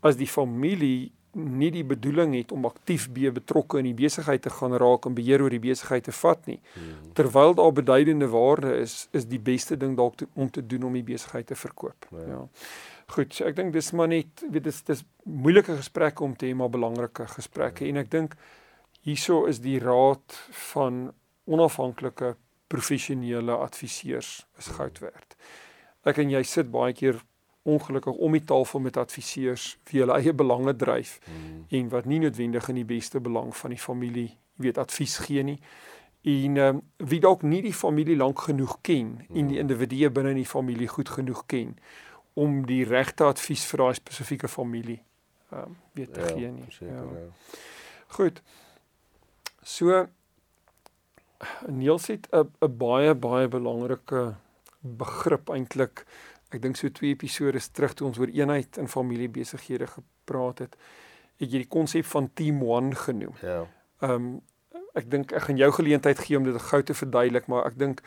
As 0.00 0.16
die 0.16 0.28
familie 0.28 1.12
nie 1.34 1.70
die 1.70 1.84
bedoeling 1.84 2.34
het 2.34 2.52
om 2.52 2.64
aktief 2.64 3.08
be 3.12 3.30
betrokke 3.32 3.78
in 3.78 3.88
die 3.88 3.94
besigheid 3.94 4.42
te 4.42 4.50
gaan 4.50 4.76
raak 4.78 5.06
en 5.06 5.14
beheer 5.14 5.42
oor 5.42 5.50
die 5.50 5.62
besigheid 5.62 6.04
te 6.04 6.12
vat 6.12 6.46
nie. 6.46 6.60
Mm. 6.74 7.12
Terwyl 7.12 7.54
daar 7.54 7.72
beduidende 7.72 8.28
waarde 8.28 8.76
is, 8.76 9.08
is 9.10 9.26
die 9.26 9.40
beste 9.40 9.76
ding 9.76 9.96
dalk 9.96 10.22
om 10.34 10.50
te 10.50 10.66
doen 10.66 10.82
om 10.82 10.92
die 10.92 11.02
besigheid 11.02 11.46
te 11.46 11.54
verkoop. 11.58 12.06
Ja. 12.10 12.26
ja. 12.26 12.42
Goed, 13.14 13.34
so 13.34 13.44
ek 13.44 13.56
dink 13.56 13.74
dis 13.74 13.90
maar 13.92 14.08
net 14.08 14.44
weet 14.50 14.64
dis 14.64 14.82
dis 14.82 15.02
moeilike 15.24 15.76
gesprekke 15.76 16.24
om 16.24 16.36
te 16.36 16.46
hê 16.48 16.54
maar 16.56 16.72
belangrike 16.72 17.26
gesprekke 17.34 17.84
ja. 17.84 17.90
en 17.90 18.00
ek 18.04 18.10
dink 18.10 18.38
hieso 19.04 19.44
is 19.50 19.60
die 19.60 19.76
raad 19.82 20.38
van 20.70 21.12
onafhanklike 21.44 22.34
professionele 22.66 23.56
adviseurs 23.56 24.46
is 24.58 24.66
goud 24.66 24.98
werd. 24.98 25.36
Ek 26.04 26.18
en 26.20 26.32
jy 26.32 26.42
sit 26.48 26.70
baie 26.72 26.92
keer 26.96 27.20
ongelukkig 27.64 28.18
om 28.20 28.34
die 28.36 28.44
tafel 28.44 28.82
met 28.84 28.96
adviseurs 29.00 29.78
wie 29.88 30.02
hulle 30.02 30.16
eie 30.18 30.34
belange 30.36 30.74
dryf 30.76 31.16
hmm. 31.24 31.64
en 31.68 31.88
wat 31.92 32.08
nie 32.08 32.20
noodwendig 32.20 32.68
in 32.68 32.80
die 32.82 32.88
beste 32.88 33.20
belang 33.24 33.54
van 33.56 33.72
die 33.72 33.80
familie, 33.80 34.30
jy 34.58 34.66
weet, 34.68 34.80
advies 34.80 35.16
gee 35.24 35.44
nie. 35.44 35.58
En 36.28 36.60
um, 36.60 36.82
wie 37.04 37.20
dalk 37.20 37.42
nie 37.44 37.60
die 37.64 37.74
familie 37.76 38.16
lank 38.16 38.46
genoeg 38.48 38.78
ken 38.84 39.14
hmm. 39.16 39.30
en 39.30 39.48
die 39.52 39.58
hmm. 39.58 39.64
individue 39.64 40.12
binne 40.12 40.34
in 40.36 40.42
die 40.42 40.48
familie 40.48 40.88
goed 40.92 41.12
genoeg 41.12 41.44
ken 41.48 41.76
om 42.34 42.64
die 42.66 42.82
regte 42.88 43.28
advies 43.30 43.64
vir 43.70 43.84
daai 43.84 44.00
spesifieke 44.00 44.50
familie 44.50 45.00
ehm 45.54 45.70
um, 45.70 45.76
weet 45.92 46.14
te 46.14 46.20
ja, 46.20 46.26
gee 46.26 46.50
nie. 46.50 46.64
Seker, 46.68 46.94
ja. 46.94 47.02
ja. 47.02 47.26
Goed. 48.06 48.42
So 49.62 50.06
Niels 51.68 52.06
het 52.06 52.28
'n 52.32 52.50
'n 52.60 52.76
baie 52.78 53.14
baie 53.14 53.48
belangrike 53.48 54.34
begrip 54.80 55.48
eintlik. 55.50 56.04
Ek 56.50 56.62
dink 56.62 56.76
so 56.76 56.88
twee 56.88 57.10
episode 57.10 57.60
terug 57.72 57.94
toe 57.94 58.06
ons 58.06 58.18
oor 58.18 58.28
eenheid 58.28 58.76
in 58.76 58.88
familiebesighede 58.88 59.86
gepraat 59.86 60.58
het, 60.58 60.76
het 61.36 61.50
jy 61.52 61.64
die 61.64 61.68
konsep 61.68 62.04
van 62.04 62.30
team 62.34 62.62
one 62.62 62.94
genoem. 62.94 63.34
Ja. 63.42 63.66
Ehm 64.00 64.10
um, 64.10 64.40
ek 64.94 65.10
dink 65.10 65.32
ek 65.32 65.42
gaan 65.42 65.56
jou 65.56 65.72
geleentheid 65.72 66.18
gee 66.18 66.36
om 66.38 66.44
dit 66.44 66.62
gou 66.62 66.82
te 66.82 66.94
verduidelik, 66.94 67.46
maar 67.46 67.66
ek 67.66 67.78
dink 67.78 68.02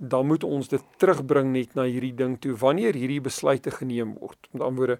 dan 0.00 0.26
moet 0.26 0.44
ons 0.44 0.68
dit 0.68 0.84
terugbring 0.96 1.52
net 1.52 1.74
na 1.76 1.84
hierdie 1.84 2.14
ding 2.16 2.38
toe 2.40 2.54
wanneer 2.56 2.96
hierdie 2.96 3.20
besluite 3.20 3.70
geneem 3.70 4.14
word. 4.16 4.48
Met 4.52 4.62
ander 4.62 4.78
woorde 4.78 4.98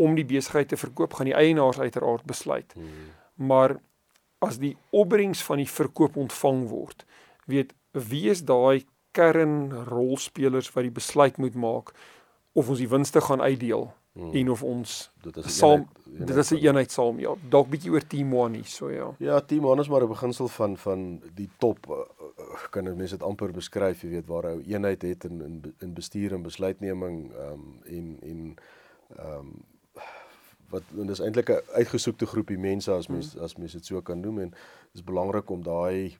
om 0.00 0.14
die 0.16 0.24
besigheid 0.24 0.68
te 0.68 0.78
verkoop, 0.80 1.12
gaan 1.12 1.28
die 1.28 1.36
eienaars 1.36 1.80
uiteraard 1.80 2.24
besluit. 2.24 2.72
Hmm. 2.72 3.10
Maar 3.34 3.76
as 4.40 4.58
die 4.58 4.76
opbrengs 4.90 5.42
van 5.44 5.60
die 5.60 5.68
verkoop 5.68 6.16
ontvang 6.16 6.66
word, 6.68 7.04
weet 7.46 7.74
wie 7.92 8.30
is 8.30 8.44
daai 8.46 8.86
kernrolspelers 9.16 10.70
wat 10.74 10.86
die 10.86 10.94
besluit 10.94 11.38
moet 11.38 11.54
maak 11.54 11.94
of 12.52 12.68
ons 12.68 12.78
die 12.78 12.90
winste 12.90 13.20
gaan 13.20 13.42
uitdeel 13.42 13.88
hmm. 14.14 14.34
en 14.34 14.50
of 14.50 14.62
ons 14.66 14.96
dit 15.24 15.40
is 15.42 15.56
saam 15.58 15.86
dit 16.04 16.36
is 16.42 16.50
'n 16.50 16.62
eenheid 16.62 16.92
saam 16.92 17.18
ja 17.18 17.34
dalk 17.50 17.70
bietjie 17.70 17.90
oor 17.90 18.06
team 18.06 18.34
one 18.34 18.62
so 18.64 18.90
ja 18.90 19.10
ja 19.18 19.40
team 19.40 19.66
one 19.66 19.80
is 19.80 19.88
maar 19.88 20.02
'n 20.02 20.14
beginsel 20.14 20.48
van 20.48 20.76
van 20.76 21.22
die 21.34 21.50
top 21.58 21.86
uh, 21.90 22.06
kan 22.70 22.84
mense 22.84 23.16
dit 23.16 23.26
amper 23.26 23.52
beskryf 23.52 24.02
jy 24.02 24.10
weet 24.10 24.26
waar 24.26 24.44
hy 24.44 24.62
eenheid 24.66 25.02
het 25.02 25.24
in 25.24 25.40
in 25.40 25.74
in 25.78 25.94
bestuur 25.94 26.32
en 26.32 26.42
besluitneming 26.42 27.30
um, 27.34 27.80
en 27.84 28.18
en 28.22 28.54
ehm 29.16 29.38
um, 29.38 29.64
wat 30.70 30.82
en 30.98 31.06
dis 31.06 31.20
eintlik 31.20 31.50
'n 31.50 31.62
uitgesoekte 31.74 32.26
groepie 32.26 32.58
mense 32.58 32.92
as 32.92 33.08
mens 33.08 33.32
hmm. 33.34 33.42
as 33.42 33.56
mens 33.56 33.72
dit 33.72 33.84
so 33.84 34.02
kan 34.02 34.20
noem 34.20 34.38
en 34.38 34.54
dis 34.92 35.04
belangrik 35.04 35.50
om 35.50 35.62
daai 35.62 36.16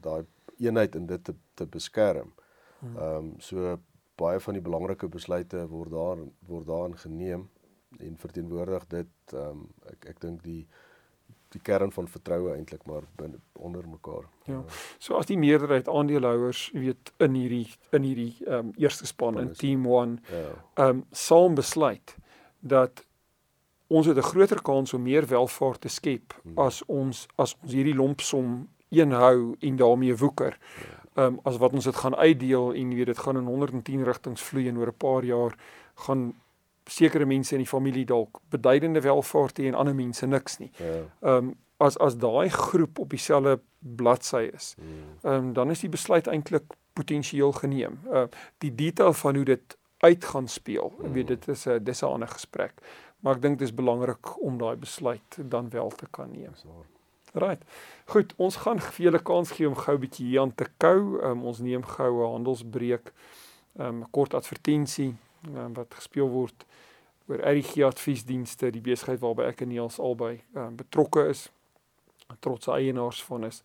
daai 0.00 0.24
eenheid 0.58 0.94
in 0.94 1.06
dit 1.06 1.24
te 1.24 1.34
te 1.54 1.66
beskerm. 1.66 2.32
Hmm. 2.78 2.96
Ehm 2.96 3.16
um, 3.16 3.34
so 3.38 3.78
baie 4.14 4.40
van 4.40 4.54
die 4.54 4.62
belangrike 4.62 5.08
besluite 5.08 5.66
word 5.68 5.90
daar 5.90 6.18
word 6.46 6.66
daarin 6.66 6.96
geneem 6.98 7.48
en 7.98 8.16
verteenwoordig 8.16 8.86
dit 8.86 9.34
ehm 9.34 9.50
um, 9.50 9.68
ek 9.92 10.08
ek 10.14 10.20
dink 10.20 10.42
die 10.42 10.66
die 11.52 11.60
kern 11.60 11.92
van 11.92 12.08
vertroue 12.08 12.54
eintlik 12.54 12.86
maar 12.88 13.04
binne 13.16 13.38
onder 13.52 13.88
mekaar. 13.88 14.24
Ja. 14.48 14.62
So 14.98 15.18
as 15.18 15.28
die 15.28 15.36
meerderheid 15.36 15.88
aandeelhouers, 15.88 16.70
jy 16.72 16.86
weet, 16.86 17.12
in 17.20 17.34
hierdie 17.36 17.66
in 17.92 18.08
hierdie 18.08 18.34
ehm 18.46 18.58
um, 18.58 18.74
eerste 18.80 19.06
span 19.06 19.40
in 19.40 19.52
team 19.52 19.86
1 19.86 20.18
ja. 20.30 20.44
ehm 20.74 20.88
um, 20.88 21.04
saam 21.10 21.54
besluit 21.54 22.16
dat 22.60 23.04
ons 23.92 24.06
het 24.06 24.16
'n 24.16 24.30
groter 24.32 24.62
kans 24.62 24.94
om 24.94 25.02
meer 25.02 25.26
welvaart 25.26 25.80
te 25.80 25.88
skep 25.88 26.34
hmm. 26.42 26.58
as 26.58 26.82
ons 26.86 27.26
as 27.36 27.56
ons 27.62 27.72
hierdie 27.72 27.94
lompsom 27.94 28.68
eenhou 28.88 29.56
en 29.60 29.76
daarmee 29.76 30.16
woeker. 30.16 30.58
Ja. 30.78 31.00
Ehm 31.14 31.34
um, 31.34 31.40
as 31.42 31.56
wat 31.56 31.72
ons 31.72 31.84
dit 31.84 31.96
gaan 31.96 32.16
uitdeel 32.16 32.72
en 32.72 32.94
weet 32.94 33.06
dit 33.06 33.18
gaan 33.18 33.36
in 33.36 33.44
110 33.44 34.04
rigtings 34.04 34.42
vloei 34.42 34.68
en 34.68 34.78
oor 34.78 34.86
'n 34.86 34.96
paar 34.96 35.24
jaar 35.24 35.56
gaan 35.94 36.34
sekere 36.84 37.24
mense 37.24 37.52
in 37.52 37.60
die 37.60 37.68
familie 37.68 38.04
dalk 38.04 38.40
beduidende 38.48 39.00
welvaart 39.00 39.58
hê 39.58 39.64
en 39.66 39.74
ander 39.74 39.94
mense 39.94 40.26
niks 40.26 40.58
nie. 40.58 40.70
Ja. 40.76 41.04
Ehm 41.20 41.36
um, 41.36 41.54
as 41.76 41.98
as 41.98 42.16
daai 42.16 42.48
groep 42.48 42.98
op 42.98 43.10
dieselfde 43.10 43.60
bladsy 43.78 44.50
is. 44.52 44.74
Hmm. 44.78 44.86
Ehm 45.22 45.34
um, 45.34 45.52
dan 45.52 45.70
is 45.70 45.80
die 45.80 45.88
besluit 45.88 46.26
eintlik 46.26 46.64
potensieel 46.92 47.52
geneem. 47.52 48.00
Uh, 48.12 48.24
die 48.58 48.74
detail 48.74 49.12
van 49.12 49.34
hoe 49.34 49.44
dit 49.44 49.76
uit 50.02 50.24
gaan 50.24 50.48
speel. 50.48 50.92
Ek 51.04 51.12
weet 51.12 51.26
dit 51.26 51.48
is 51.48 51.66
'n 51.66 51.84
dis 51.84 52.02
'n 52.02 52.06
ander 52.06 52.28
gesprek. 52.28 52.72
Maar 53.22 53.38
ek 53.38 53.42
dink 53.42 53.60
dit 53.60 53.68
is 53.68 53.74
belangrik 53.74 54.32
om 54.42 54.58
daai 54.58 54.76
besluit 54.76 55.38
dan 55.38 55.70
wel 55.70 55.90
te 55.94 56.06
kan 56.10 56.30
neem. 56.30 56.54
Right. 57.32 57.62
Goed, 58.12 58.34
ons 58.36 58.58
gaan 58.60 58.80
vir 58.82 59.04
julle 59.06 59.20
kans 59.22 59.54
gee 59.56 59.68
om 59.68 59.76
gou 59.78 59.94
'n 59.94 60.00
bietjie 60.00 60.26
hier 60.26 60.40
aan 60.40 60.54
te 60.54 60.66
kou. 60.76 61.22
Um, 61.22 61.44
ons 61.46 61.58
neem 61.58 61.82
gou 61.82 62.10
'n 62.20 62.32
handelsbreek. 62.32 63.12
Ehm, 63.78 63.86
'n 63.86 64.02
um, 64.02 64.10
kort 64.10 64.34
advertensie 64.34 65.14
um, 65.54 65.72
wat 65.74 65.94
gespeel 65.94 66.28
word 66.28 66.66
oor 67.28 67.38
RG 67.38 67.84
adviesdienste, 67.84 68.70
die 68.70 68.80
besigheid 68.80 69.20
waarby 69.20 69.42
ek 69.42 69.60
en 69.60 69.68
Niels 69.68 69.98
albei 69.98 70.42
um, 70.54 70.76
betrokke 70.76 71.28
is. 71.28 71.50
Trotse 72.40 72.72
eienaars 72.72 73.22
van 73.24 73.44
is. 73.44 73.62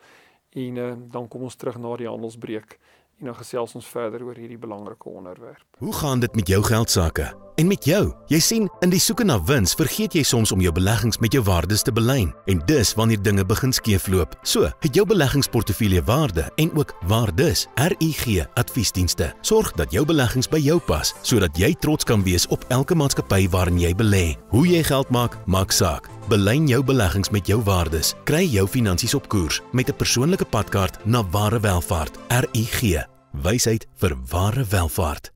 En 0.50 0.76
uh, 0.78 0.94
dan 1.12 1.28
kom 1.28 1.42
ons 1.42 1.56
terug 1.56 1.78
na 1.78 1.96
die 1.96 2.08
handelsbreek 2.08 2.80
en 3.20 3.26
dan 3.26 3.36
gesels 3.36 3.76
ons 3.76 3.88
verder 3.90 4.24
oor 4.24 4.38
hierdie 4.38 4.60
belangrike 4.62 5.10
onderwerp. 5.10 5.64
Hoe 5.78 5.94
gaan 5.94 6.20
dit 6.20 6.36
met 6.36 6.48
jou 6.48 6.64
geld 6.64 6.90
sake? 6.90 7.34
En 7.58 7.68
met 7.68 7.86
jou? 7.86 8.14
Jy 8.30 8.40
sien, 8.40 8.66
in 8.86 8.92
die 8.94 9.00
soeke 9.02 9.26
na 9.26 9.40
wins, 9.42 9.74
vergeet 9.74 10.14
jy 10.14 10.22
soms 10.22 10.52
om 10.54 10.62
jou 10.62 10.70
beleggings 10.74 11.18
met 11.18 11.34
jou 11.34 11.42
waardes 11.44 11.82
te 11.82 11.92
belyn. 11.92 12.30
En 12.46 12.62
dis 12.70 12.94
wanneer 12.94 13.22
dinge 13.26 13.46
begin 13.50 13.74
skeefloop. 13.74 14.36
So, 14.46 14.70
het 14.80 14.94
jou 14.96 15.08
beleggingsportefeulje 15.10 16.04
waarde 16.06 16.46
en 16.62 16.70
ook 16.78 16.94
waardes. 17.10 17.66
RUG 17.76 18.46
Adviesdienste 18.54 19.32
sorg 19.42 19.72
dat 19.74 19.92
jou 19.92 20.06
beleggings 20.06 20.50
by 20.50 20.62
jou 20.62 20.78
pas, 20.86 21.16
sodat 21.26 21.58
jy 21.58 21.74
trots 21.82 22.06
kan 22.06 22.22
wees 22.24 22.46
op 22.54 22.66
elke 22.70 22.96
maatskappy 22.96 23.48
waarin 23.50 23.82
jy 23.82 23.96
belê. 23.98 24.26
Hoe 24.54 24.68
jy 24.68 24.84
geld 24.86 25.10
maak, 25.10 25.42
maak 25.46 25.74
saak. 25.74 26.17
Belyn 26.28 26.66
jou 26.68 26.82
beleggings 26.84 27.30
met 27.32 27.48
jou 27.48 27.62
waardes. 27.64 28.10
Kry 28.28 28.42
jou 28.52 28.66
finansies 28.68 29.14
op 29.16 29.30
koers 29.32 29.62
met 29.72 29.88
'n 29.90 29.96
persoonlike 29.96 30.46
padkaart 30.46 31.06
na 31.06 31.24
ware 31.24 31.60
welvaart. 31.60 32.20
RUG. 32.28 33.08
Wysheid 33.32 33.88
vir 33.96 34.18
ware 34.30 34.64
welvaart. 34.64 35.32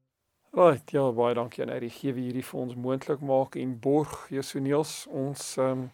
Right, 0.52 0.92
ja, 0.92 1.12
baie 1.12 1.34
dankie 1.34 1.64
aan 1.64 1.78
RUG 1.78 2.02
wie 2.02 2.24
hierdie 2.24 2.44
vir 2.44 2.60
ons 2.60 2.76
moontlik 2.76 3.20
maak 3.20 3.56
en 3.56 3.80
borg. 3.80 4.28
Jesuneels, 4.30 5.08
ons 5.10 5.58
ehm 5.58 5.70
um, 5.70 5.92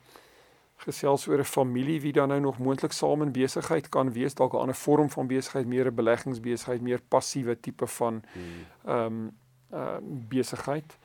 gesels 0.77 1.27
oor 1.27 1.39
'n 1.39 1.43
familie 1.43 2.01
wie 2.01 2.13
dan 2.13 2.27
nou 2.27 2.39
nog 2.39 2.57
moontlik 2.57 2.91
saam 2.91 3.21
in 3.21 3.31
besigheid 3.31 3.89
kan 3.89 4.11
wees, 4.11 4.33
dalk 4.33 4.53
'n 4.53 4.57
ander 4.57 4.75
vorm 4.75 5.09
van 5.09 5.27
besigheid, 5.27 5.67
meer 5.67 5.85
'n 5.85 5.95
beleggingsbesigheid, 5.95 6.81
meer 6.81 7.01
passiewe 7.07 7.59
tipe 7.59 7.87
van 7.87 8.23
hmm. 8.33 8.41
ehm 8.85 9.05
um, 9.05 9.31
ehm 9.71 9.79
uh, 9.79 9.97
besigheid. 10.29 10.97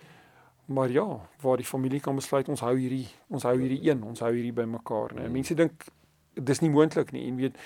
Maar 0.73 0.91
ja, 0.91 1.07
waar 1.41 1.57
die 1.61 1.67
familie 1.67 2.01
kan 2.01 2.17
besluit 2.17 2.49
ons 2.49 2.63
hou 2.65 2.75
hierdie 2.79 3.07
ons 3.29 3.45
hou 3.49 3.57
hierdie 3.59 3.81
een, 3.91 4.03
ons 4.09 4.21
hou 4.25 4.31
hierdie 4.33 4.55
bymekaar, 4.57 5.15
né? 5.19 5.27
Mm. 5.27 5.39
Mense 5.39 5.57
dink 5.59 5.87
dis 6.33 6.63
nie 6.65 6.71
moontlik 6.73 7.13
nie 7.13 7.27
en 7.29 7.41
weet 7.41 7.59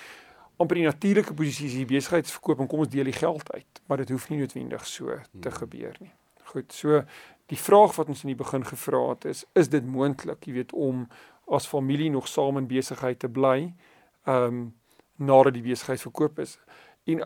amper 0.57 0.81
die 0.81 0.87
natuurlike 0.87 1.35
posisie 1.37 1.69
is 1.69 1.77
die 1.77 1.89
besigheidsverkoop 1.91 2.63
en 2.65 2.71
kom 2.71 2.83
ons 2.83 2.91
deel 2.91 3.07
die 3.11 3.17
geld 3.17 3.51
uit, 3.53 3.83
maar 3.87 4.01
dit 4.03 4.11
hoef 4.15 4.31
nie 4.31 4.41
noodwendig 4.41 4.87
so 4.89 5.19
te 5.41 5.53
mm. 5.53 5.59
gebeur 5.61 5.99
nie. 6.01 6.13
Goed, 6.51 6.73
so 6.73 7.03
die 7.53 7.59
vraag 7.61 7.95
wat 7.99 8.11
ons 8.11 8.25
in 8.25 8.33
die 8.33 8.39
begin 8.39 8.65
gevra 8.67 9.03
het 9.13 9.29
is 9.31 9.45
is 9.59 9.71
dit 9.71 9.87
moontlik, 9.87 10.49
jy 10.49 10.57
weet, 10.61 10.75
om 10.75 11.07
as 11.47 11.69
familie 11.71 12.11
nog 12.11 12.27
saam 12.29 12.59
in 12.59 12.67
besigheid 12.71 13.23
te 13.23 13.31
bly, 13.31 13.59
ehm 14.27 14.59
um, 14.59 14.67
nadat 15.17 15.55
die 15.57 15.65
besigheid 15.65 16.03
verkoop 16.03 16.43
is? 16.43 16.59
En 17.09 17.23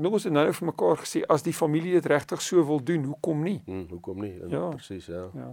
nou 0.00 0.12
ons 0.12 0.26
het 0.26 0.32
nou 0.34 0.46
vir 0.52 0.66
mekaar 0.70 1.02
gesê 1.02 1.22
as 1.30 1.44
die 1.46 1.54
familie 1.54 1.94
dit 1.98 2.08
regtig 2.10 2.42
so 2.42 2.64
wil 2.66 2.82
doen, 2.82 3.04
hoekom 3.12 3.44
nie? 3.46 3.60
Hmm, 3.66 3.86
hoekom 3.90 4.24
nie? 4.24 4.32
Ja, 4.50 4.68
presies, 4.74 5.06
ja. 5.06 5.28
Ja. 5.34 5.52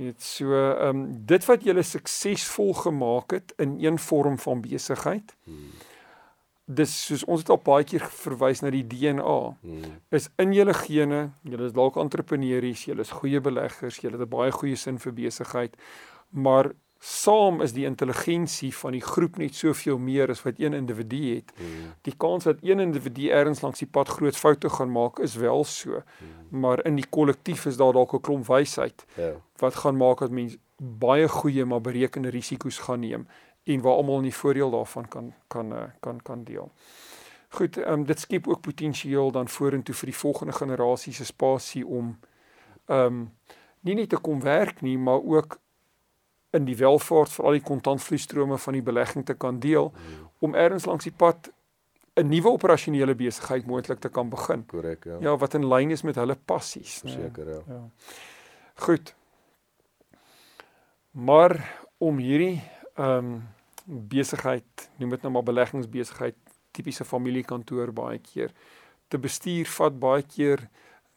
Dit 0.00 0.22
so 0.24 0.56
ehm 0.56 0.88
um, 0.88 1.06
dit 1.28 1.46
wat 1.46 1.64
julle 1.68 1.84
suksesvol 1.84 2.72
gemaak 2.80 3.36
het 3.36 3.54
in 3.62 3.76
een 3.80 3.98
vorm 3.98 4.38
van 4.38 4.62
besigheid. 4.64 5.34
Hmm. 5.44 5.72
Dis 6.64 6.94
soos 7.06 7.24
ons 7.24 7.42
het 7.42 7.50
al 7.52 7.60
baie 7.60 7.84
keer 7.84 8.06
verwys 8.22 8.62
na 8.62 8.70
die 8.72 8.86
DNA. 8.86 9.38
Hmm. 9.60 9.98
Is 10.10 10.30
in 10.42 10.54
julle 10.56 10.74
gene, 10.74 11.26
julle 11.42 11.68
is 11.68 11.76
dalk 11.76 11.98
entrepreneurs, 12.00 12.86
julle 12.88 13.04
is 13.04 13.12
goeie 13.20 13.40
beleggers, 13.40 14.00
julle 14.00 14.18
het 14.18 14.26
'n 14.26 14.36
baie 14.36 14.50
goeie 14.50 14.76
sin 14.76 14.98
vir 14.98 15.12
besigheid, 15.12 15.76
maar 16.30 16.72
saam 17.04 17.60
is 17.60 17.72
die 17.74 17.84
intelligensie 17.84 18.70
van 18.76 18.94
die 18.94 19.02
groep 19.02 19.36
net 19.42 19.56
soveel 19.58 19.98
meer 19.98 20.30
as 20.30 20.42
wat 20.46 20.60
een 20.62 20.72
individu 20.72 21.34
het. 21.34 21.50
Hmm. 21.56 21.94
Die 22.06 22.14
kans 22.16 22.44
dat 22.44 22.60
een 22.62 22.80
individu 22.80 23.26
ergens 23.28 23.60
langs 23.60 23.78
die 23.82 23.88
pad 23.90 24.08
groot 24.08 24.36
foute 24.36 24.70
gaan 24.70 24.92
maak 24.92 25.18
is 25.18 25.34
wel 25.34 25.64
so. 25.64 25.90
Hmm. 25.90 26.60
Maar 26.60 26.84
in 26.86 26.94
die 26.94 27.06
kollektief 27.10 27.66
is 27.66 27.76
daar 27.76 27.92
dalk 27.92 28.14
'n 28.14 28.20
klomp 28.20 28.46
wysheid 28.46 29.04
ja. 29.16 29.32
wat 29.56 29.74
gaan 29.74 29.96
maak 29.96 30.18
dat 30.18 30.30
mense 30.30 30.58
baie 30.78 31.28
goeie 31.28 31.64
maar 31.64 31.80
berekende 31.80 32.28
risiko's 32.28 32.78
gaan 32.78 33.00
neem 33.00 33.26
en 33.64 33.80
waar 33.80 33.94
almal 33.94 34.16
in 34.16 34.30
die 34.30 34.34
voordeel 34.34 34.70
daarvan 34.70 35.08
kan 35.08 35.34
kan 35.46 35.72
eh, 35.72 35.90
kan 36.00 36.22
kan 36.22 36.44
deel. 36.44 36.70
Goed, 37.48 37.76
ehm 37.76 37.92
um, 37.92 38.04
dit 38.04 38.20
skep 38.20 38.48
ook 38.48 38.60
potensieel 38.60 39.30
dan 39.30 39.48
vorentoe 39.48 39.94
vir 39.94 40.06
die 40.06 40.16
volgende 40.18 40.52
generasie 40.52 41.12
se 41.12 41.24
spasie 41.24 41.86
om 41.86 42.18
ehm 42.86 43.06
um, 43.06 43.32
nie 43.80 43.94
net 43.94 44.08
te 44.08 44.18
kom 44.18 44.40
werk 44.40 44.80
nie, 44.80 44.98
maar 44.98 45.22
ook 45.22 45.58
in 46.52 46.66
die 46.68 46.76
welvaart 46.76 47.32
vir 47.32 47.48
al 47.48 47.56
die 47.56 47.64
kontantvloeistrome 47.64 48.58
van 48.58 48.76
die 48.76 48.84
belegging 48.84 49.26
te 49.26 49.34
kan 49.34 49.60
deel 49.60 49.92
om 50.44 50.54
ergens 50.54 50.86
langs 50.86 51.08
die 51.08 51.14
pad 51.16 51.50
'n 52.14 52.28
nuwe 52.28 52.50
operasionele 52.50 53.14
besigheid 53.14 53.66
moontlik 53.66 53.98
te 53.98 54.08
kan 54.08 54.28
begin. 54.28 54.66
Korrek, 54.66 55.04
ja. 55.04 55.16
Ja, 55.20 55.36
wat 55.36 55.54
in 55.54 55.66
lyn 55.66 55.90
is 55.90 56.02
met 56.02 56.14
hulle 56.14 56.36
passies. 56.36 57.00
Seker, 57.04 57.48
ja. 57.48 57.60
ja. 57.66 57.80
Goed. 58.74 59.14
Maar 61.10 61.56
om 61.98 62.18
hierdie 62.18 62.62
ehm 62.94 63.32
um, 63.32 63.42
besigheid, 63.84 64.90
noem 64.96 65.10
dit 65.10 65.22
nou 65.22 65.32
maar 65.32 65.42
beleggingsbesigheid, 65.42 66.36
tipiese 66.70 67.04
familiekantoor 67.04 67.92
baie 67.92 68.18
keer 68.18 68.52
te 69.08 69.18
bestuur 69.18 69.68
vat 69.76 69.98
baie 70.00 70.22
keer 70.22 70.68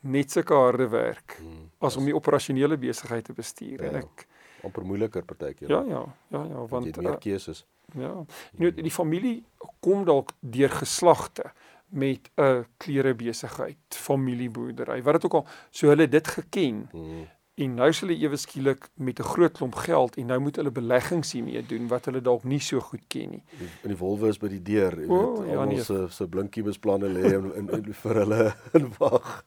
net 0.01 0.31
sulke 0.31 0.53
harde 0.57 0.87
werk 0.91 1.37
hmm, 1.37 1.69
as 1.79 1.97
om 1.97 2.05
die 2.05 2.15
operasionele 2.15 2.77
besigheid 2.77 3.25
te 3.25 3.33
bestuur. 3.33 3.83
Ja. 3.83 3.89
En 3.89 4.01
ek 4.01 4.25
amper 4.65 4.85
moeiliker 4.85 5.25
partykeer. 5.25 5.69
Ja, 5.69 5.83
ja, 5.87 6.03
ja, 6.33 6.43
ja, 6.43 6.65
want 6.71 6.89
jy 6.89 6.91
het 6.91 7.01
meer 7.05 7.21
keuses. 7.23 7.65
Uh, 7.93 8.01
ja. 8.01 8.11
Weet 8.59 8.81
die 8.81 8.93
familie 8.93 9.37
kom 9.85 10.05
dalk 10.07 10.33
deur 10.39 10.73
geslagte 10.81 11.51
met 11.95 12.29
'n 12.35 12.65
klere 12.77 13.13
besigheid, 13.15 13.77
familieboerdery. 13.89 15.01
Wat 15.03 15.13
dit 15.13 15.25
ook 15.25 15.33
al 15.33 15.47
so 15.69 15.87
hulle 15.87 16.07
dit 16.07 16.27
geken. 16.27 16.87
Hmm. 16.91 17.27
En 17.55 17.77
nou 17.77 17.87
s 17.87 18.01
hulle 18.03 18.15
ewe 18.19 18.35
skielik 18.35 18.89
met 18.99 19.19
'n 19.19 19.23
groot 19.23 19.53
klomp 19.55 19.75
geld 19.75 20.17
en 20.19 20.25
nou 20.25 20.39
moet 20.39 20.55
hulle 20.55 20.71
beleggings 20.71 21.31
hiermee 21.31 21.61
doen 21.65 21.87
wat 21.87 22.05
hulle 22.05 22.21
dalk 22.21 22.43
nie 22.43 22.59
so 22.59 22.79
goed 22.79 23.03
ken 23.07 23.29
nie. 23.29 23.43
In 23.83 23.93
die 23.93 23.97
wolwe 23.97 24.27
is 24.27 24.37
by 24.37 24.49
die 24.51 24.61
deur, 24.61 24.99
jy 24.99 25.07
oh, 25.07 25.39
weet, 25.39 25.47
ja, 25.51 25.59
almal 25.59 25.75
nee. 25.75 25.83
se 25.83 26.07
se 26.09 26.27
blinkie 26.27 26.63
besplanne 26.63 27.07
lê 27.07 27.31
in, 27.37 27.53
in, 27.55 27.69
in 27.69 27.93
vir 27.93 28.19
hulle 28.19 28.53
in 28.77 28.91
wag. 28.99 29.45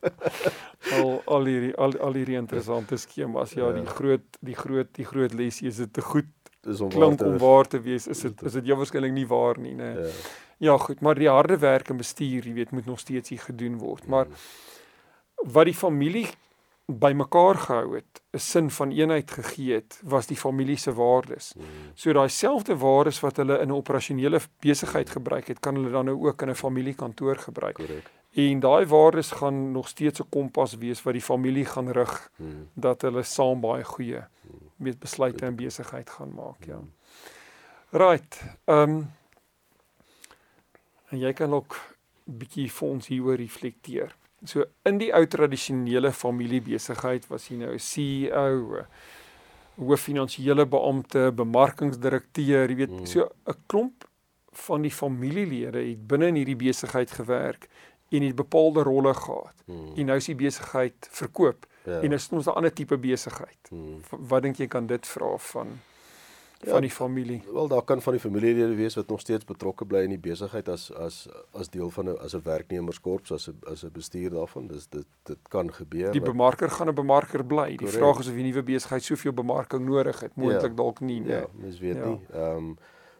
al 0.92 1.22
al 1.26 1.44
hierdie 1.44 1.74
al, 1.76 1.98
al 1.98 2.16
hierdie 2.16 2.40
interessante 2.40 2.96
skemas. 2.96 3.52
Ja, 3.52 3.68
ja, 3.68 3.72
die 3.72 3.86
groot 3.86 4.40
die 4.40 4.56
groot 4.56 4.94
die 4.94 5.04
groot 5.04 5.34
lesie 5.34 5.68
is 5.68 5.76
dit 5.76 5.92
te 5.92 6.00
goed 6.00 6.32
is 6.64 6.80
om 6.80 6.88
klink 6.88 7.20
om 7.20 7.38
waar 7.38 7.68
te 7.68 7.80
wees. 7.80 8.08
Is 8.08 8.24
dit 8.24 8.42
is 8.42 8.52
dit 8.52 8.72
jou 8.72 8.80
waarskynlik 8.80 9.12
nie 9.12 9.28
waar 9.28 9.60
nie, 9.60 9.74
nê. 9.74 9.92
Ja. 10.00 10.10
ja, 10.58 10.78
goed, 10.78 11.00
maar 11.00 11.14
die 11.14 11.28
harde 11.28 11.58
werk 11.58 11.90
en 11.90 12.00
bestuur, 12.00 12.40
jy 12.46 12.56
weet, 12.56 12.70
moet 12.70 12.86
nog 12.86 13.04
steeds 13.04 13.28
hier 13.28 13.44
gedoen 13.52 13.76
word. 13.78 14.06
Maar 14.06 14.26
mm. 14.26 15.52
wat 15.52 15.68
die 15.68 15.76
familie 15.76 16.28
bymekaar 16.92 17.54
gehou 17.54 17.94
het 17.94 18.22
'n 18.32 18.38
sin 18.38 18.70
van 18.70 18.90
eenheid 18.90 19.30
gegee 19.30 19.74
het, 19.74 20.00
was 20.04 20.26
die 20.26 20.36
familie 20.36 20.76
se 20.76 20.92
waardes. 20.92 21.54
Mm. 21.56 21.64
So 21.94 22.12
daai 22.12 22.28
selfde 22.28 22.76
waardes 22.76 23.20
wat 23.20 23.36
hulle 23.36 23.58
in 23.58 23.68
'n 23.68 23.72
operasionele 23.72 24.40
besigheid 24.60 25.10
gebruik 25.10 25.46
het, 25.48 25.60
kan 25.60 25.74
hulle 25.74 25.90
dan 25.90 26.04
nou 26.04 26.26
ook 26.26 26.42
in 26.42 26.48
'n 26.48 26.54
familiekantoor 26.54 27.36
gebruik. 27.36 27.74
Korrek. 27.74 28.10
En 28.32 28.60
daai 28.60 28.86
waardes 28.86 29.30
gaan 29.30 29.72
nog 29.72 29.88
steeds 29.88 30.20
'n 30.20 30.28
kompas 30.28 30.74
wees 30.74 31.02
wat 31.02 31.12
die 31.12 31.22
familie 31.22 31.64
gaan 31.64 31.90
rig 31.90 32.30
Mm. 32.36 32.68
dat 32.74 33.02
hulle 33.02 33.22
saam 33.22 33.60
baie 33.60 33.84
goeie 33.84 34.22
met 34.76 34.98
besluite 34.98 35.44
en 35.44 35.56
besigheid 35.56 36.10
gaan 36.10 36.32
maak, 36.34 36.64
ja. 36.64 36.76
Mm. 36.76 36.92
Right. 37.90 38.42
Ehm 38.64 38.90
um, 38.90 39.10
en 41.08 41.18
jy 41.18 41.32
kan 41.32 41.52
ook 41.52 41.80
bietjie 42.24 42.72
vir 42.72 42.88
ons 42.88 43.06
hieroor 43.06 43.36
reflekteer. 43.36 44.16
So 44.44 44.64
in 44.86 44.98
die 44.98 45.12
ou 45.12 45.26
tradisionele 45.26 46.12
familiebesigheid 46.12 47.26
was 47.28 47.48
jy 47.48 47.56
nou 47.56 47.72
'n 47.74 47.78
CEO, 47.78 48.84
hoof 49.78 50.00
finansiële 50.00 50.66
beampte, 50.66 51.32
bemarkingsdirekteur, 51.32 52.68
jy 52.70 52.76
weet, 52.76 52.90
Mm. 52.90 53.06
so 53.06 53.28
'n 53.46 53.54
klomp 53.66 54.04
van 54.52 54.82
die 54.82 54.90
familielede 54.90 55.78
het 55.78 56.06
binne 56.06 56.26
in 56.28 56.34
hierdie 56.34 56.56
besigheid 56.56 57.10
gewerk 57.10 57.68
en 58.10 58.22
het 58.22 58.34
bepaalde 58.36 58.82
rolle 58.82 59.14
gehad. 59.14 59.54
Mm. 59.66 59.92
En 59.96 60.06
nou 60.06 60.16
is 60.16 60.24
die 60.26 60.34
besigheid 60.34 61.08
verkoop 61.10 61.66
Ja. 61.84 62.00
en 62.00 62.12
is 62.12 62.28
ons 62.32 62.46
'n 62.46 62.50
ander 62.54 62.72
tipe 62.72 62.96
besigheid. 62.98 63.70
Mm. 63.70 64.00
Wat 64.10 64.42
dink 64.42 64.56
jy 64.56 64.66
kan 64.66 64.86
dit 64.86 65.06
vra 65.06 65.36
van 65.38 65.80
Ja, 66.60 66.70
van 66.70 66.80
die 66.80 66.90
familie? 66.90 67.42
Wel 67.52 67.68
daar 67.68 67.82
kan 67.82 68.02
van 68.02 68.12
die 68.12 68.20
familielede 68.22 68.74
wees 68.74 68.94
wat 68.94 69.08
nog 69.08 69.20
steeds 69.20 69.44
betrokke 69.44 69.86
bly 69.86 69.98
in 70.02 70.08
die 70.10 70.18
besigheid 70.18 70.68
as 70.68 70.92
as 70.94 71.28
as 71.52 71.68
deel 71.70 71.90
van 71.90 72.04
'n 72.08 72.18
as 72.18 72.34
'n 72.34 72.42
werknemerskorps 72.42 73.32
as 73.32 73.48
'n 73.48 73.58
as 73.70 73.84
'n 73.84 73.90
bestuur 73.92 74.30
daarvan. 74.30 74.66
Dis 74.66 74.88
dit 74.88 75.06
dit 75.22 75.38
kan 75.48 75.72
gebeur. 75.74 76.12
Die 76.12 76.20
bemarker 76.20 76.70
gaan 76.70 76.88
'n 76.88 76.94
bemarker 76.94 77.44
bly. 77.44 77.66
Die 77.68 77.76
Correct. 77.76 77.96
vraag 77.96 78.18
is 78.18 78.28
of 78.28 78.34
die 78.34 78.42
nuwe 78.44 78.62
besigheid 78.62 79.02
soveel 79.02 79.32
bemarking 79.32 79.84
nodig 79.86 80.20
het. 80.20 80.34
Moontlik 80.36 80.70
Ja. 80.70 80.76
dalk 80.76 81.00
nie, 81.00 81.20
nee. 81.20 81.36
Ja, 81.36 81.46
mens 81.54 81.78
weet 81.78 81.96
Ja. 81.96 82.08
nie. 82.08 82.20
Ehm 82.32 82.74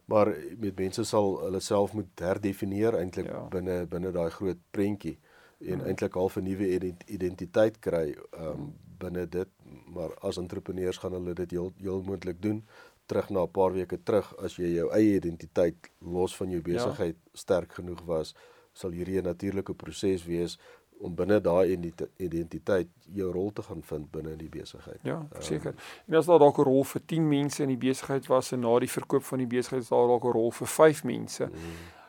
maar 0.04 0.34
met 0.58 0.78
mense 0.78 1.04
sal 1.04 1.40
hulle 1.40 1.60
self 1.60 1.92
moet 1.92 2.06
herdefinieer 2.14 2.94
eintlik 2.94 3.26
Ja. 3.26 3.48
binne 3.48 3.86
binne 3.86 4.10
daai 4.10 4.30
groot 4.30 4.56
prentjie 4.70 5.18
en 5.60 5.78
Mm. 5.78 5.84
eintlik 5.84 6.14
half 6.14 6.36
'n 6.36 6.42
nuwe 6.42 6.68
ident- 6.74 7.02
identiteit 7.06 7.78
kry 7.78 8.16
ehm 8.30 8.60
binne 8.98 9.26
dit, 9.28 9.48
maar 9.86 10.14
as 10.20 10.36
entrepreneurs 10.38 10.98
gaan 10.98 11.12
hulle 11.12 11.34
dit 11.34 11.50
heel 11.50 11.72
heel 11.80 12.02
moontlik 12.02 12.42
doen 12.42 12.64
terug 13.06 13.30
na 13.30 13.42
'n 13.42 13.50
paar 13.50 13.72
weke 13.72 13.98
terug 14.02 14.34
as 14.44 14.56
jy 14.56 14.74
jou 14.74 14.90
eie 14.92 15.14
identiteit 15.16 15.76
los 16.00 16.36
van 16.36 16.50
jou 16.50 16.62
Ja. 16.64 16.72
besigheid 16.72 17.16
sterk 17.32 17.72
genoeg 17.72 18.02
was, 18.06 18.34
sal 18.72 18.90
hierdie 18.90 19.18
'n 19.20 19.24
natuurlike 19.24 19.74
proses 19.74 20.24
wees 20.24 20.58
om 21.00 21.14
binne 21.14 21.40
daai 21.40 21.72
identi- 21.76 22.08
identiteit 22.16 22.88
jou 23.14 23.32
rol 23.32 23.52
te 23.52 23.62
gaan 23.62 23.82
vind 23.82 24.10
binne 24.10 24.30
in 24.32 24.38
die 24.38 24.48
besigheid. 24.48 24.98
Ja, 25.02 25.14
Ehm, 25.18 25.26
verseker. 25.34 25.74
En 26.08 26.14
as 26.14 26.26
daar 26.26 26.38
dalk 26.38 26.58
'n 26.58 26.62
rol 26.64 26.84
vir 26.84 27.00
10 27.06 27.28
mense 27.28 27.62
in 27.62 27.68
die 27.68 27.76
besigheid 27.88 28.26
was 28.26 28.52
en 28.52 28.60
na 28.60 28.78
die 28.78 28.90
verkoop 28.90 29.22
van 29.24 29.38
die 29.38 29.46
besigheid 29.46 29.82
is 29.82 29.88
daar 29.88 30.06
dalk 30.06 30.24
'n 30.24 30.32
rol 30.32 30.50
vir 30.50 30.66
5 30.66 31.04
mense. 31.04 31.44
Mm, 31.46 31.52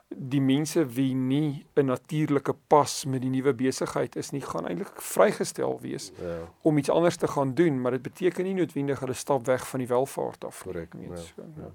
Die 0.10 0.42
mense 0.42 0.86
wie 0.86 1.13
nie 1.13 1.66
'n 1.75 1.86
natuurlike 1.86 2.56
pas 2.68 3.06
met 3.06 3.22
die 3.22 3.30
nuwe 3.30 3.54
besigheid 3.54 4.16
is 4.16 4.32
nie, 4.32 4.42
gaan 4.42 4.68
eintlik 4.68 5.01
vrygestel 5.01 5.80
wees 5.82 6.12
ja, 6.18 6.50
om 6.62 6.78
iets 6.78 6.89
anders 6.89 7.16
te 7.16 7.28
gaan 7.28 7.54
doen, 7.54 7.82
maar 7.82 7.92
dit 7.92 8.01
beteken 8.01 8.44
nie 8.44 8.54
noodwendig 8.54 9.00
hulle 9.00 9.13
stap 9.13 9.46
weg 9.46 9.68
van 9.68 9.80
die 9.80 9.88
welvaart 9.88 10.46
af. 10.46 10.63
korrek. 10.63 10.94
Ja, 11.00 11.16
so, 11.16 11.34
ja. 11.38 11.44
ja. 11.58 11.72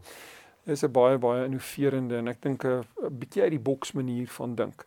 Dis 0.64 0.82
'n 0.82 0.90
baie 0.90 1.18
baie 1.18 1.44
innoverende 1.44 2.16
en 2.16 2.28
ek 2.28 2.42
dink 2.42 2.64
'n 2.64 2.84
bietjie 3.10 3.42
uit 3.42 3.50
die 3.50 3.60
boks 3.60 3.92
manier 3.92 4.28
van 4.28 4.54
dink 4.54 4.84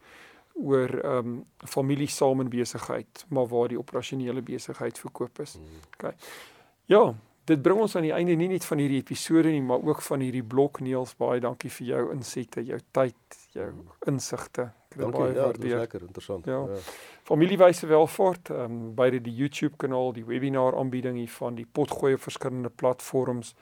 oor 0.54 0.90
ehm 0.90 1.18
um, 1.18 1.46
familie 1.58 2.08
saam 2.08 2.42
in 2.42 2.50
besigheid, 2.50 3.26
maar 3.30 3.48
waar 3.48 3.68
die 3.68 3.80
operasionele 3.80 4.42
besigheid 4.42 5.00
verkoop 5.00 5.40
is. 5.40 5.58
Mm. 5.58 6.14
Ja, 6.86 7.16
dit 7.48 7.62
bring 7.64 7.80
ons 7.80 7.96
aan 7.96 8.06
die 8.06 8.14
einde 8.16 8.36
nie 8.36 8.50
net 8.52 8.66
van 8.68 8.82
hierdie 8.82 9.00
episode 9.00 9.52
nie, 9.54 9.62
maar 9.64 9.84
ook 9.84 10.02
van 10.06 10.24
hierdie 10.24 10.44
blok 10.44 10.82
Neels. 10.84 11.16
Baie 11.20 11.40
dankie 11.44 11.72
vir 11.72 11.88
jou 11.88 12.02
insette, 12.14 12.64
jou 12.66 12.80
tyd, 12.92 13.38
jou 13.56 13.70
insigte. 14.10 14.68
Ek 14.88 14.98
het 14.98 14.98
dit 14.98 15.06
Dankie. 15.06 15.22
baie 15.22 15.28
Ja, 15.28 15.34
dit 15.34 15.44
was 15.44 15.52
waardeer. 15.52 15.78
lekker 15.78 16.02
interessant. 16.02 16.46
Ja. 16.46 16.66
Familiewyse 17.24 17.88
welvaart, 17.88 18.50
ehm 18.50 18.72
um, 18.72 18.96
beide 18.96 19.22
die 19.22 19.36
YouTube 19.36 19.78
kanaal, 19.78 20.14
die 20.14 20.26
webinar 20.26 20.76
aanbieding 20.76 21.18
hiervan, 21.18 21.56
die 21.56 21.68
potgooi 21.72 22.14
op 22.14 22.22
verskillende 22.22 22.70
platforms. 22.70 23.56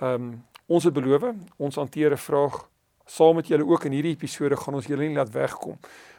Ehm 0.00 0.14
um, 0.14 0.44
ons 0.66 0.84
het 0.84 0.94
beloof, 0.94 1.34
ons 1.56 1.74
hanteer 1.76 2.12
'n 2.12 2.16
vraag 2.16 2.68
saam 3.04 3.34
met 3.34 3.48
julle 3.48 3.66
ook 3.66 3.84
in 3.84 3.92
hierdie 3.92 4.14
episode 4.14 4.56
gaan 4.56 4.74
ons 4.74 4.86
julle 4.86 5.06
nie 5.08 5.16
laat 5.16 5.32
wegkom 5.34 5.78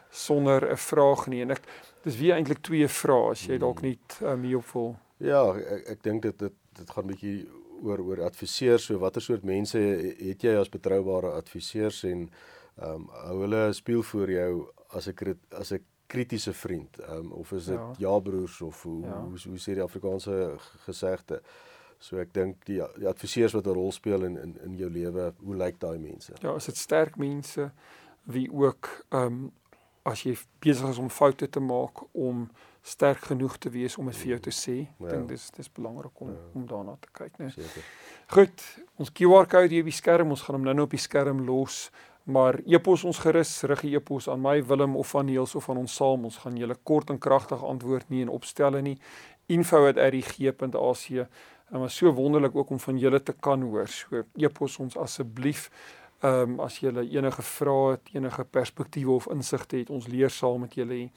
sonder 0.10 0.72
'n 0.72 0.78
vraag 0.78 1.28
nie 1.28 1.42
en 1.42 1.52
ek 1.52 1.62
dis 2.04 2.18
weer 2.18 2.36
eintlik 2.36 2.62
twee 2.62 2.88
vrae 2.88 3.32
as 3.32 3.46
jy 3.48 3.58
dalk 3.58 3.82
nie 3.82 3.98
ehm 4.22 4.32
um, 4.32 4.44
hierop 4.44 4.74
wil. 4.74 4.96
Ja, 5.18 5.56
ek 5.56 5.88
ek 5.88 6.04
dink 6.04 6.22
dit 6.22 6.40
dit 6.40 6.54
dit 6.78 6.90
gaan 6.90 7.04
'n 7.04 7.08
bietjie 7.08 7.48
oor 7.84 8.00
oor 8.00 8.22
adviseurs. 8.24 8.86
So 8.86 8.98
watter 8.98 9.22
soort 9.22 9.44
mense 9.44 9.78
het 10.20 10.42
jy 10.42 10.56
as 10.60 10.70
betroubare 10.70 11.32
adviseurs 11.32 12.04
en 12.04 12.30
ehm 12.78 12.94
um, 12.94 13.08
hou 13.12 13.42
hulle 13.42 13.68
'n 13.68 13.74
spieël 13.74 14.04
voor 14.04 14.30
jou 14.32 14.68
as 14.90 15.08
'n 15.08 15.38
as 15.52 15.72
'n 15.74 15.84
kritiese 16.08 16.54
vriend, 16.54 17.00
ehm 17.00 17.18
um, 17.18 17.32
of 17.32 17.52
is 17.52 17.66
dit 17.66 17.76
Ja. 17.80 17.94
ja. 17.98 18.10
ja-broers 18.10 18.62
of 18.62 18.84
hoe, 18.84 19.02
Ja. 19.02 19.20
hoe 19.20 19.38
hoe 19.48 19.58
sê 19.60 19.74
die 19.74 19.82
Afrikaanse 19.82 20.56
gesegde. 20.86 21.42
So 22.00 22.18
ek 22.18 22.34
dink 22.34 22.66
die 22.66 22.82
die 22.98 23.08
adviseurs 23.08 23.54
wat 23.54 23.66
'n 23.68 23.74
rol 23.74 23.92
speel 23.92 24.24
in 24.24 24.38
in 24.38 24.58
in 24.64 24.78
jou 24.78 24.90
lewe, 24.90 25.34
hoe 25.38 25.56
lyk 25.56 25.80
daai 25.80 25.98
mense? 26.00 26.34
Ja, 26.42 26.56
is 26.56 26.66
dit 26.66 26.78
sterk 26.78 27.18
mense 27.18 27.72
wie 28.24 28.52
ook 28.52 29.06
ehm 29.10 29.26
um, 29.26 29.52
as 30.04 30.24
jy 30.24 30.38
besig 30.60 30.90
is 30.90 30.98
om 30.98 31.10
foute 31.10 31.50
te 31.50 31.60
maak 31.60 32.02
om 32.12 32.50
sterk 32.84 33.18
genoeg 33.30 33.58
te 33.58 33.70
wees 33.72 33.98
om 33.98 34.06
dit 34.12 34.16
vir 34.16 34.28
jou 34.34 34.40
te 34.40 34.50
sê. 34.52 34.76
Ek 34.82 35.00
Ja. 35.00 35.10
dink 35.16 35.28
dis 35.30 35.50
dis 35.52 35.70
belangrik 35.72 36.22
om 36.22 36.30
Ja. 36.30 36.36
om 36.56 36.66
daarna 36.68 36.98
te 37.02 37.08
kyk, 37.14 37.38
né? 37.40 37.50
Seker. 37.54 37.84
Goed, 38.28 38.64
ons 39.00 39.10
QR-kode 39.12 39.70
hier 39.70 39.80
op 39.84 39.86
die 39.90 39.92
skerm, 40.02 40.30
ons 40.30 40.42
gaan 40.42 40.56
hom 40.56 40.64
nou-nou 40.64 40.84
op 40.84 40.92
die 40.92 41.00
skerm 41.00 41.46
los. 41.46 41.90
Maar 42.26 42.60
epos 42.66 43.04
ons 43.04 43.18
gerus, 43.20 43.64
rig 43.64 43.82
die 43.82 43.96
epos 43.96 44.28
aan 44.30 44.42
my 44.42 44.62
Willem 44.64 44.96
of 44.96 45.16
aan 45.16 45.26
Niels 45.26 45.56
of 45.56 45.70
aan 45.70 45.78
ons 45.78 45.96
saam. 45.96 46.24
Ons 46.26 46.38
gaan 46.38 46.56
julle 46.56 46.76
kort 46.84 47.10
en 47.10 47.18
kragtig 47.20 47.64
antwoord 47.64 48.10
nie 48.10 48.22
en 48.22 48.30
opstelle 48.30 48.82
nie. 48.82 48.98
info@rig.ac. 49.50 51.28
En 51.72 51.80
was 51.80 51.96
so 51.96 52.12
wonderlik 52.14 52.56
ook 52.56 52.70
om 52.70 52.80
van 52.80 52.98
julle 52.98 53.24
te 53.24 53.34
kan 53.34 53.62
hoor. 53.62 53.88
So 53.88 54.24
epos 54.36 54.80
ons 54.80 54.98
asseblief. 54.98 55.70
Ehm 56.24 56.52
um, 56.54 56.60
as 56.60 56.80
julle 56.80 57.04
enige 57.10 57.42
vrae 57.42 57.92
het, 57.92 58.02
enige 58.14 58.44
perspektiewe 58.46 59.12
of 59.12 59.28
insigte 59.28 59.78
het, 59.78 59.90
ons 59.90 60.08
leer 60.08 60.30
saam 60.30 60.60
met 60.62 60.74
julle. 60.76 60.94
hê. 60.94 61.10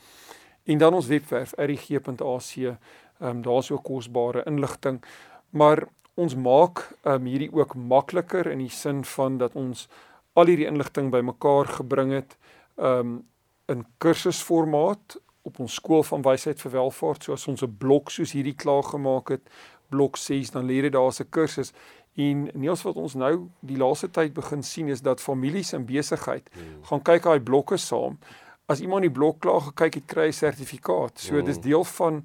En 0.67 0.79
dan 0.79 0.95
ons 0.95 1.07
webwerf 1.07 1.53
rig.ac. 1.57 2.57
Ehm 2.57 2.77
um, 3.21 3.43
daar's 3.43 3.71
ook 3.71 3.85
kosbare 3.85 4.43
inligting. 4.45 5.03
Maar 5.51 5.87
ons 6.15 6.35
maak 6.35 6.97
ehm 7.03 7.15
um, 7.15 7.25
hierdie 7.25 7.53
ook 7.53 7.75
makliker 7.75 8.47
in 8.47 8.59
die 8.59 8.71
sin 8.71 9.05
van 9.05 9.39
dat 9.39 9.55
ons 9.55 9.89
al 10.33 10.47
hierdie 10.47 10.69
inligting 10.69 11.11
bymekaar 11.11 11.67
gebring 11.81 12.13
het 12.13 12.37
ehm 12.77 12.99
um, 12.99 13.25
in 13.67 13.87
kursusformaat 13.99 15.17
op 15.43 15.59
ons 15.59 15.75
skool 15.75 16.03
van 16.03 16.23
wysheid 16.23 16.61
vir 16.61 16.71
welvaart. 16.71 17.25
So 17.25 17.33
as 17.33 17.49
ons 17.49 17.63
'n 17.63 17.77
blok 17.79 18.11
soos 18.11 18.33
hierdie 18.33 18.55
klaar 18.55 18.83
gemaak 18.83 19.29
het, 19.29 19.43
blok 19.89 20.17
6, 20.17 20.51
dan 20.51 20.67
lê 20.67 20.81
dit 20.83 20.93
daar 20.93 21.07
as 21.07 21.21
'n 21.21 21.31
kursus. 21.31 21.73
En 22.15 22.51
Niels 22.55 22.83
wat 22.83 22.97
ons 22.97 23.15
nou 23.15 23.49
die 23.61 23.77
laaste 23.77 24.11
tyd 24.11 24.33
begin 24.33 24.63
sien 24.63 24.89
is 24.89 25.03
dat 25.03 25.21
families 25.21 25.73
in 25.73 25.85
besigheid 25.85 26.49
Hmm. 26.53 26.85
gaan 26.85 27.03
kyk 27.03 27.23
daai 27.23 27.41
blokke 27.41 27.77
saam. 27.77 28.19
As 28.67 28.81
iemand 28.83 29.07
die 29.07 29.13
blok 29.15 29.41
klaar 29.45 29.63
gekyk 29.69 30.01
het, 30.01 30.07
kry 30.11 30.29
hy 30.31 30.35
sertifikaat. 30.35 31.21
So 31.23 31.43
dis 31.45 31.61
deel 31.63 31.85
van 31.97 32.25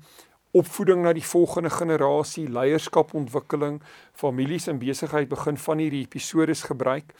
opvoeding 0.57 1.03
na 1.05 1.13
die 1.15 1.23
volgende 1.23 1.69
generasie, 1.71 2.47
leierskapontwikkeling, 2.51 3.79
families 4.17 4.67
in 4.67 4.81
besigheid 4.81 5.29
begin 5.31 5.57
van 5.57 5.83
hierdie 5.83 6.03
episodes 6.07 6.65
gebruik. 6.69 7.13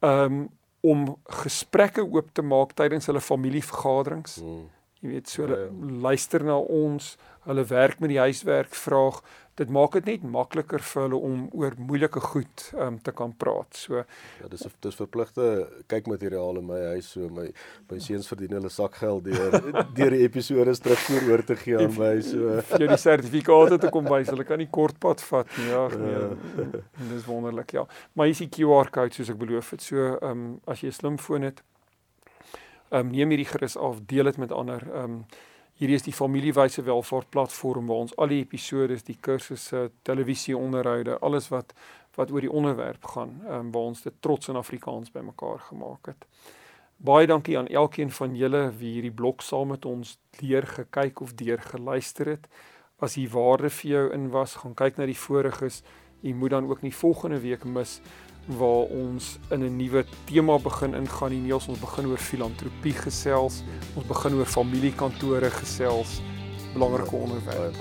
Um 0.00 0.48
om 0.80 1.10
gesprekke 1.44 2.00
oop 2.00 2.30
te 2.32 2.40
maak 2.40 2.70
tydens 2.72 3.10
hulle 3.10 3.20
familievergaderings. 3.20 4.38
Mm. 4.40 4.62
Jy 5.00 5.10
weet, 5.10 5.28
so 5.28 5.42
Ja, 5.44 5.48
hulle 5.48 5.98
luister 6.04 6.44
na 6.44 6.56
ons, 6.56 7.18
hulle 7.44 7.64
werk 7.68 8.00
met 8.00 8.08
die 8.14 8.20
huiswerk, 8.20 8.72
vraag. 8.72 9.20
Dit 9.60 9.68
maak 9.68 9.92
dit 9.98 10.06
net 10.08 10.22
makliker 10.24 10.80
vir 10.80 11.02
hulle 11.04 11.18
om 11.28 11.40
oor 11.60 11.74
moeilike 11.76 12.20
goed 12.30 12.66
um 12.80 12.96
te 13.04 13.12
kan 13.12 13.34
praat. 13.36 13.76
So 13.76 14.00
Ja, 14.00 14.48
dis 14.48 14.64
dis 14.80 14.96
verpligte 14.96 15.48
kykmateriaal 15.92 16.62
in 16.62 16.66
my 16.70 16.80
huis 16.94 17.10
so 17.12 17.28
my 17.28 17.50
my 17.90 17.98
seuns 18.00 18.28
verdien 18.30 18.56
hulle 18.56 18.70
sakgeld 18.72 19.26
deur 19.28 19.58
deur 19.98 20.16
die 20.16 20.22
episode 20.24 20.72
terugvoer 20.80 21.44
te 21.44 21.56
gee 21.60 21.76
aan 21.76 21.92
my 21.98 22.14
so 22.24 22.56
vir 22.72 22.86
die 22.86 23.00
sertifikate 23.04 23.78
te 23.82 23.90
kom 23.92 24.08
wys. 24.08 24.30
Hulle 24.32 24.46
kan 24.48 24.62
nie 24.62 24.70
kortpad 24.72 25.20
vat 25.28 25.52
nie. 25.58 25.72
Ag 25.76 25.96
nee. 26.00 26.82
Dis 27.12 27.26
wonderlik, 27.28 27.76
ja. 27.76 27.86
Maar 28.14 28.30
hier 28.30 28.36
is 28.38 28.42
die 28.46 28.52
QR-kode 28.56 29.14
soos 29.14 29.30
ek 29.34 29.38
beloof 29.40 29.74
het. 29.76 29.84
So, 29.84 30.16
ehm 30.16 30.30
um, 30.30 30.60
as 30.66 30.80
jy 30.80 30.88
'n 30.88 30.98
slimfoon 31.00 31.42
het, 31.42 31.62
ehm 32.90 33.06
um, 33.06 33.12
neem 33.12 33.30
hierdie 33.30 33.50
gerus 33.52 33.76
af, 33.76 34.00
deel 34.06 34.24
dit 34.24 34.38
met 34.38 34.52
ander. 34.52 34.82
Ehm 34.88 35.04
um, 35.04 35.24
hierdie 35.80 35.96
is 35.96 36.04
die 36.04 36.14
familiewyse 36.14 36.84
welvaart 36.84 37.30
platform 37.32 37.88
waar 37.88 38.04
ons 38.04 38.16
al 38.20 38.28
die 38.28 38.42
episodes, 38.44 39.06
die 39.06 39.16
kursusse, 39.20 39.88
televisieonderhoude, 40.04 41.18
alles 41.24 41.48
wat 41.52 41.74
wat 42.18 42.32
oor 42.34 42.42
die 42.42 42.50
onderwerp 42.52 43.04
gaan, 43.14 43.36
ehm 43.46 43.54
um, 43.54 43.68
waar 43.72 43.92
ons 43.92 44.02
dit 44.02 44.16
trots 44.20 44.50
in 44.50 44.58
Afrikaans 44.58 45.12
bymekaar 45.14 45.62
gemaak 45.70 46.10
het. 46.10 46.26
Baie 46.96 47.26
dankie 47.26 47.56
aan 47.58 47.70
elkeen 47.70 48.10
van 48.10 48.34
julle 48.36 48.64
wie 48.76 48.90
hierdie 48.96 49.14
blok 49.14 49.40
saam 49.46 49.70
met 49.72 49.86
ons 49.88 50.18
deur 50.40 50.66
gekyk 50.66 51.22
of 51.24 51.32
deur 51.34 51.62
geluister 51.72 52.28
het. 52.34 52.48
as 53.00 53.14
hier 53.16 53.30
waarde 53.32 53.70
vir 53.72 53.90
jou 53.90 54.02
in 54.12 54.28
was, 54.30 54.58
gaan 54.60 54.74
kyk 54.76 54.98
na 54.98 55.06
die 55.08 55.16
voriges. 55.16 55.80
Jy 56.20 56.34
moet 56.36 56.52
dan 56.52 56.66
ook 56.68 56.82
nie 56.84 56.92
volgende 56.92 57.40
week 57.40 57.64
mis 57.64 58.00
waar 58.44 58.86
ons 58.90 59.38
in 59.50 59.62
'n 59.62 59.76
nuwe 59.76 60.04
tema 60.24 60.58
begin 60.58 60.94
ingaan. 60.94 61.42
Nie 61.42 61.54
ons 61.54 61.66
begin 61.66 62.06
oor 62.06 62.18
filantropie 62.18 62.92
gesels, 62.92 63.62
ons 63.94 64.06
begin 64.06 64.34
oor 64.34 64.46
familiekantore 64.46 65.50
gesels. 65.50 66.20
Belangrike 66.72 67.16
ja, 67.16 67.22
onderwerp. 67.22 67.76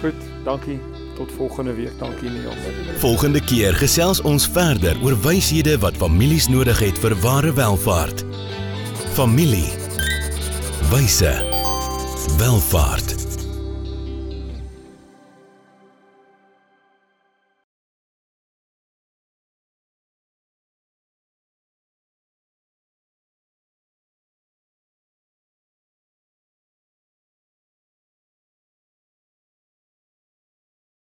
Goed, 0.00 0.14
dankie. 0.44 0.80
Tot 1.14 1.32
volgende 1.32 1.74
week. 1.74 1.98
Dankie 1.98 2.30
Neil. 2.30 2.52
Volgende 2.98 3.40
keer 3.44 3.74
gesels 3.74 4.20
ons 4.20 4.48
verder 4.48 4.96
oor 5.02 5.16
wyshede 5.20 5.78
wat 5.78 5.96
families 5.96 6.48
nodig 6.48 6.78
het 6.78 6.98
vir 6.98 7.16
ware 7.20 7.52
welvaart. 7.52 8.24
Familie. 9.16 9.72
Wyse. 10.90 11.34
Welvaart. 12.38 13.27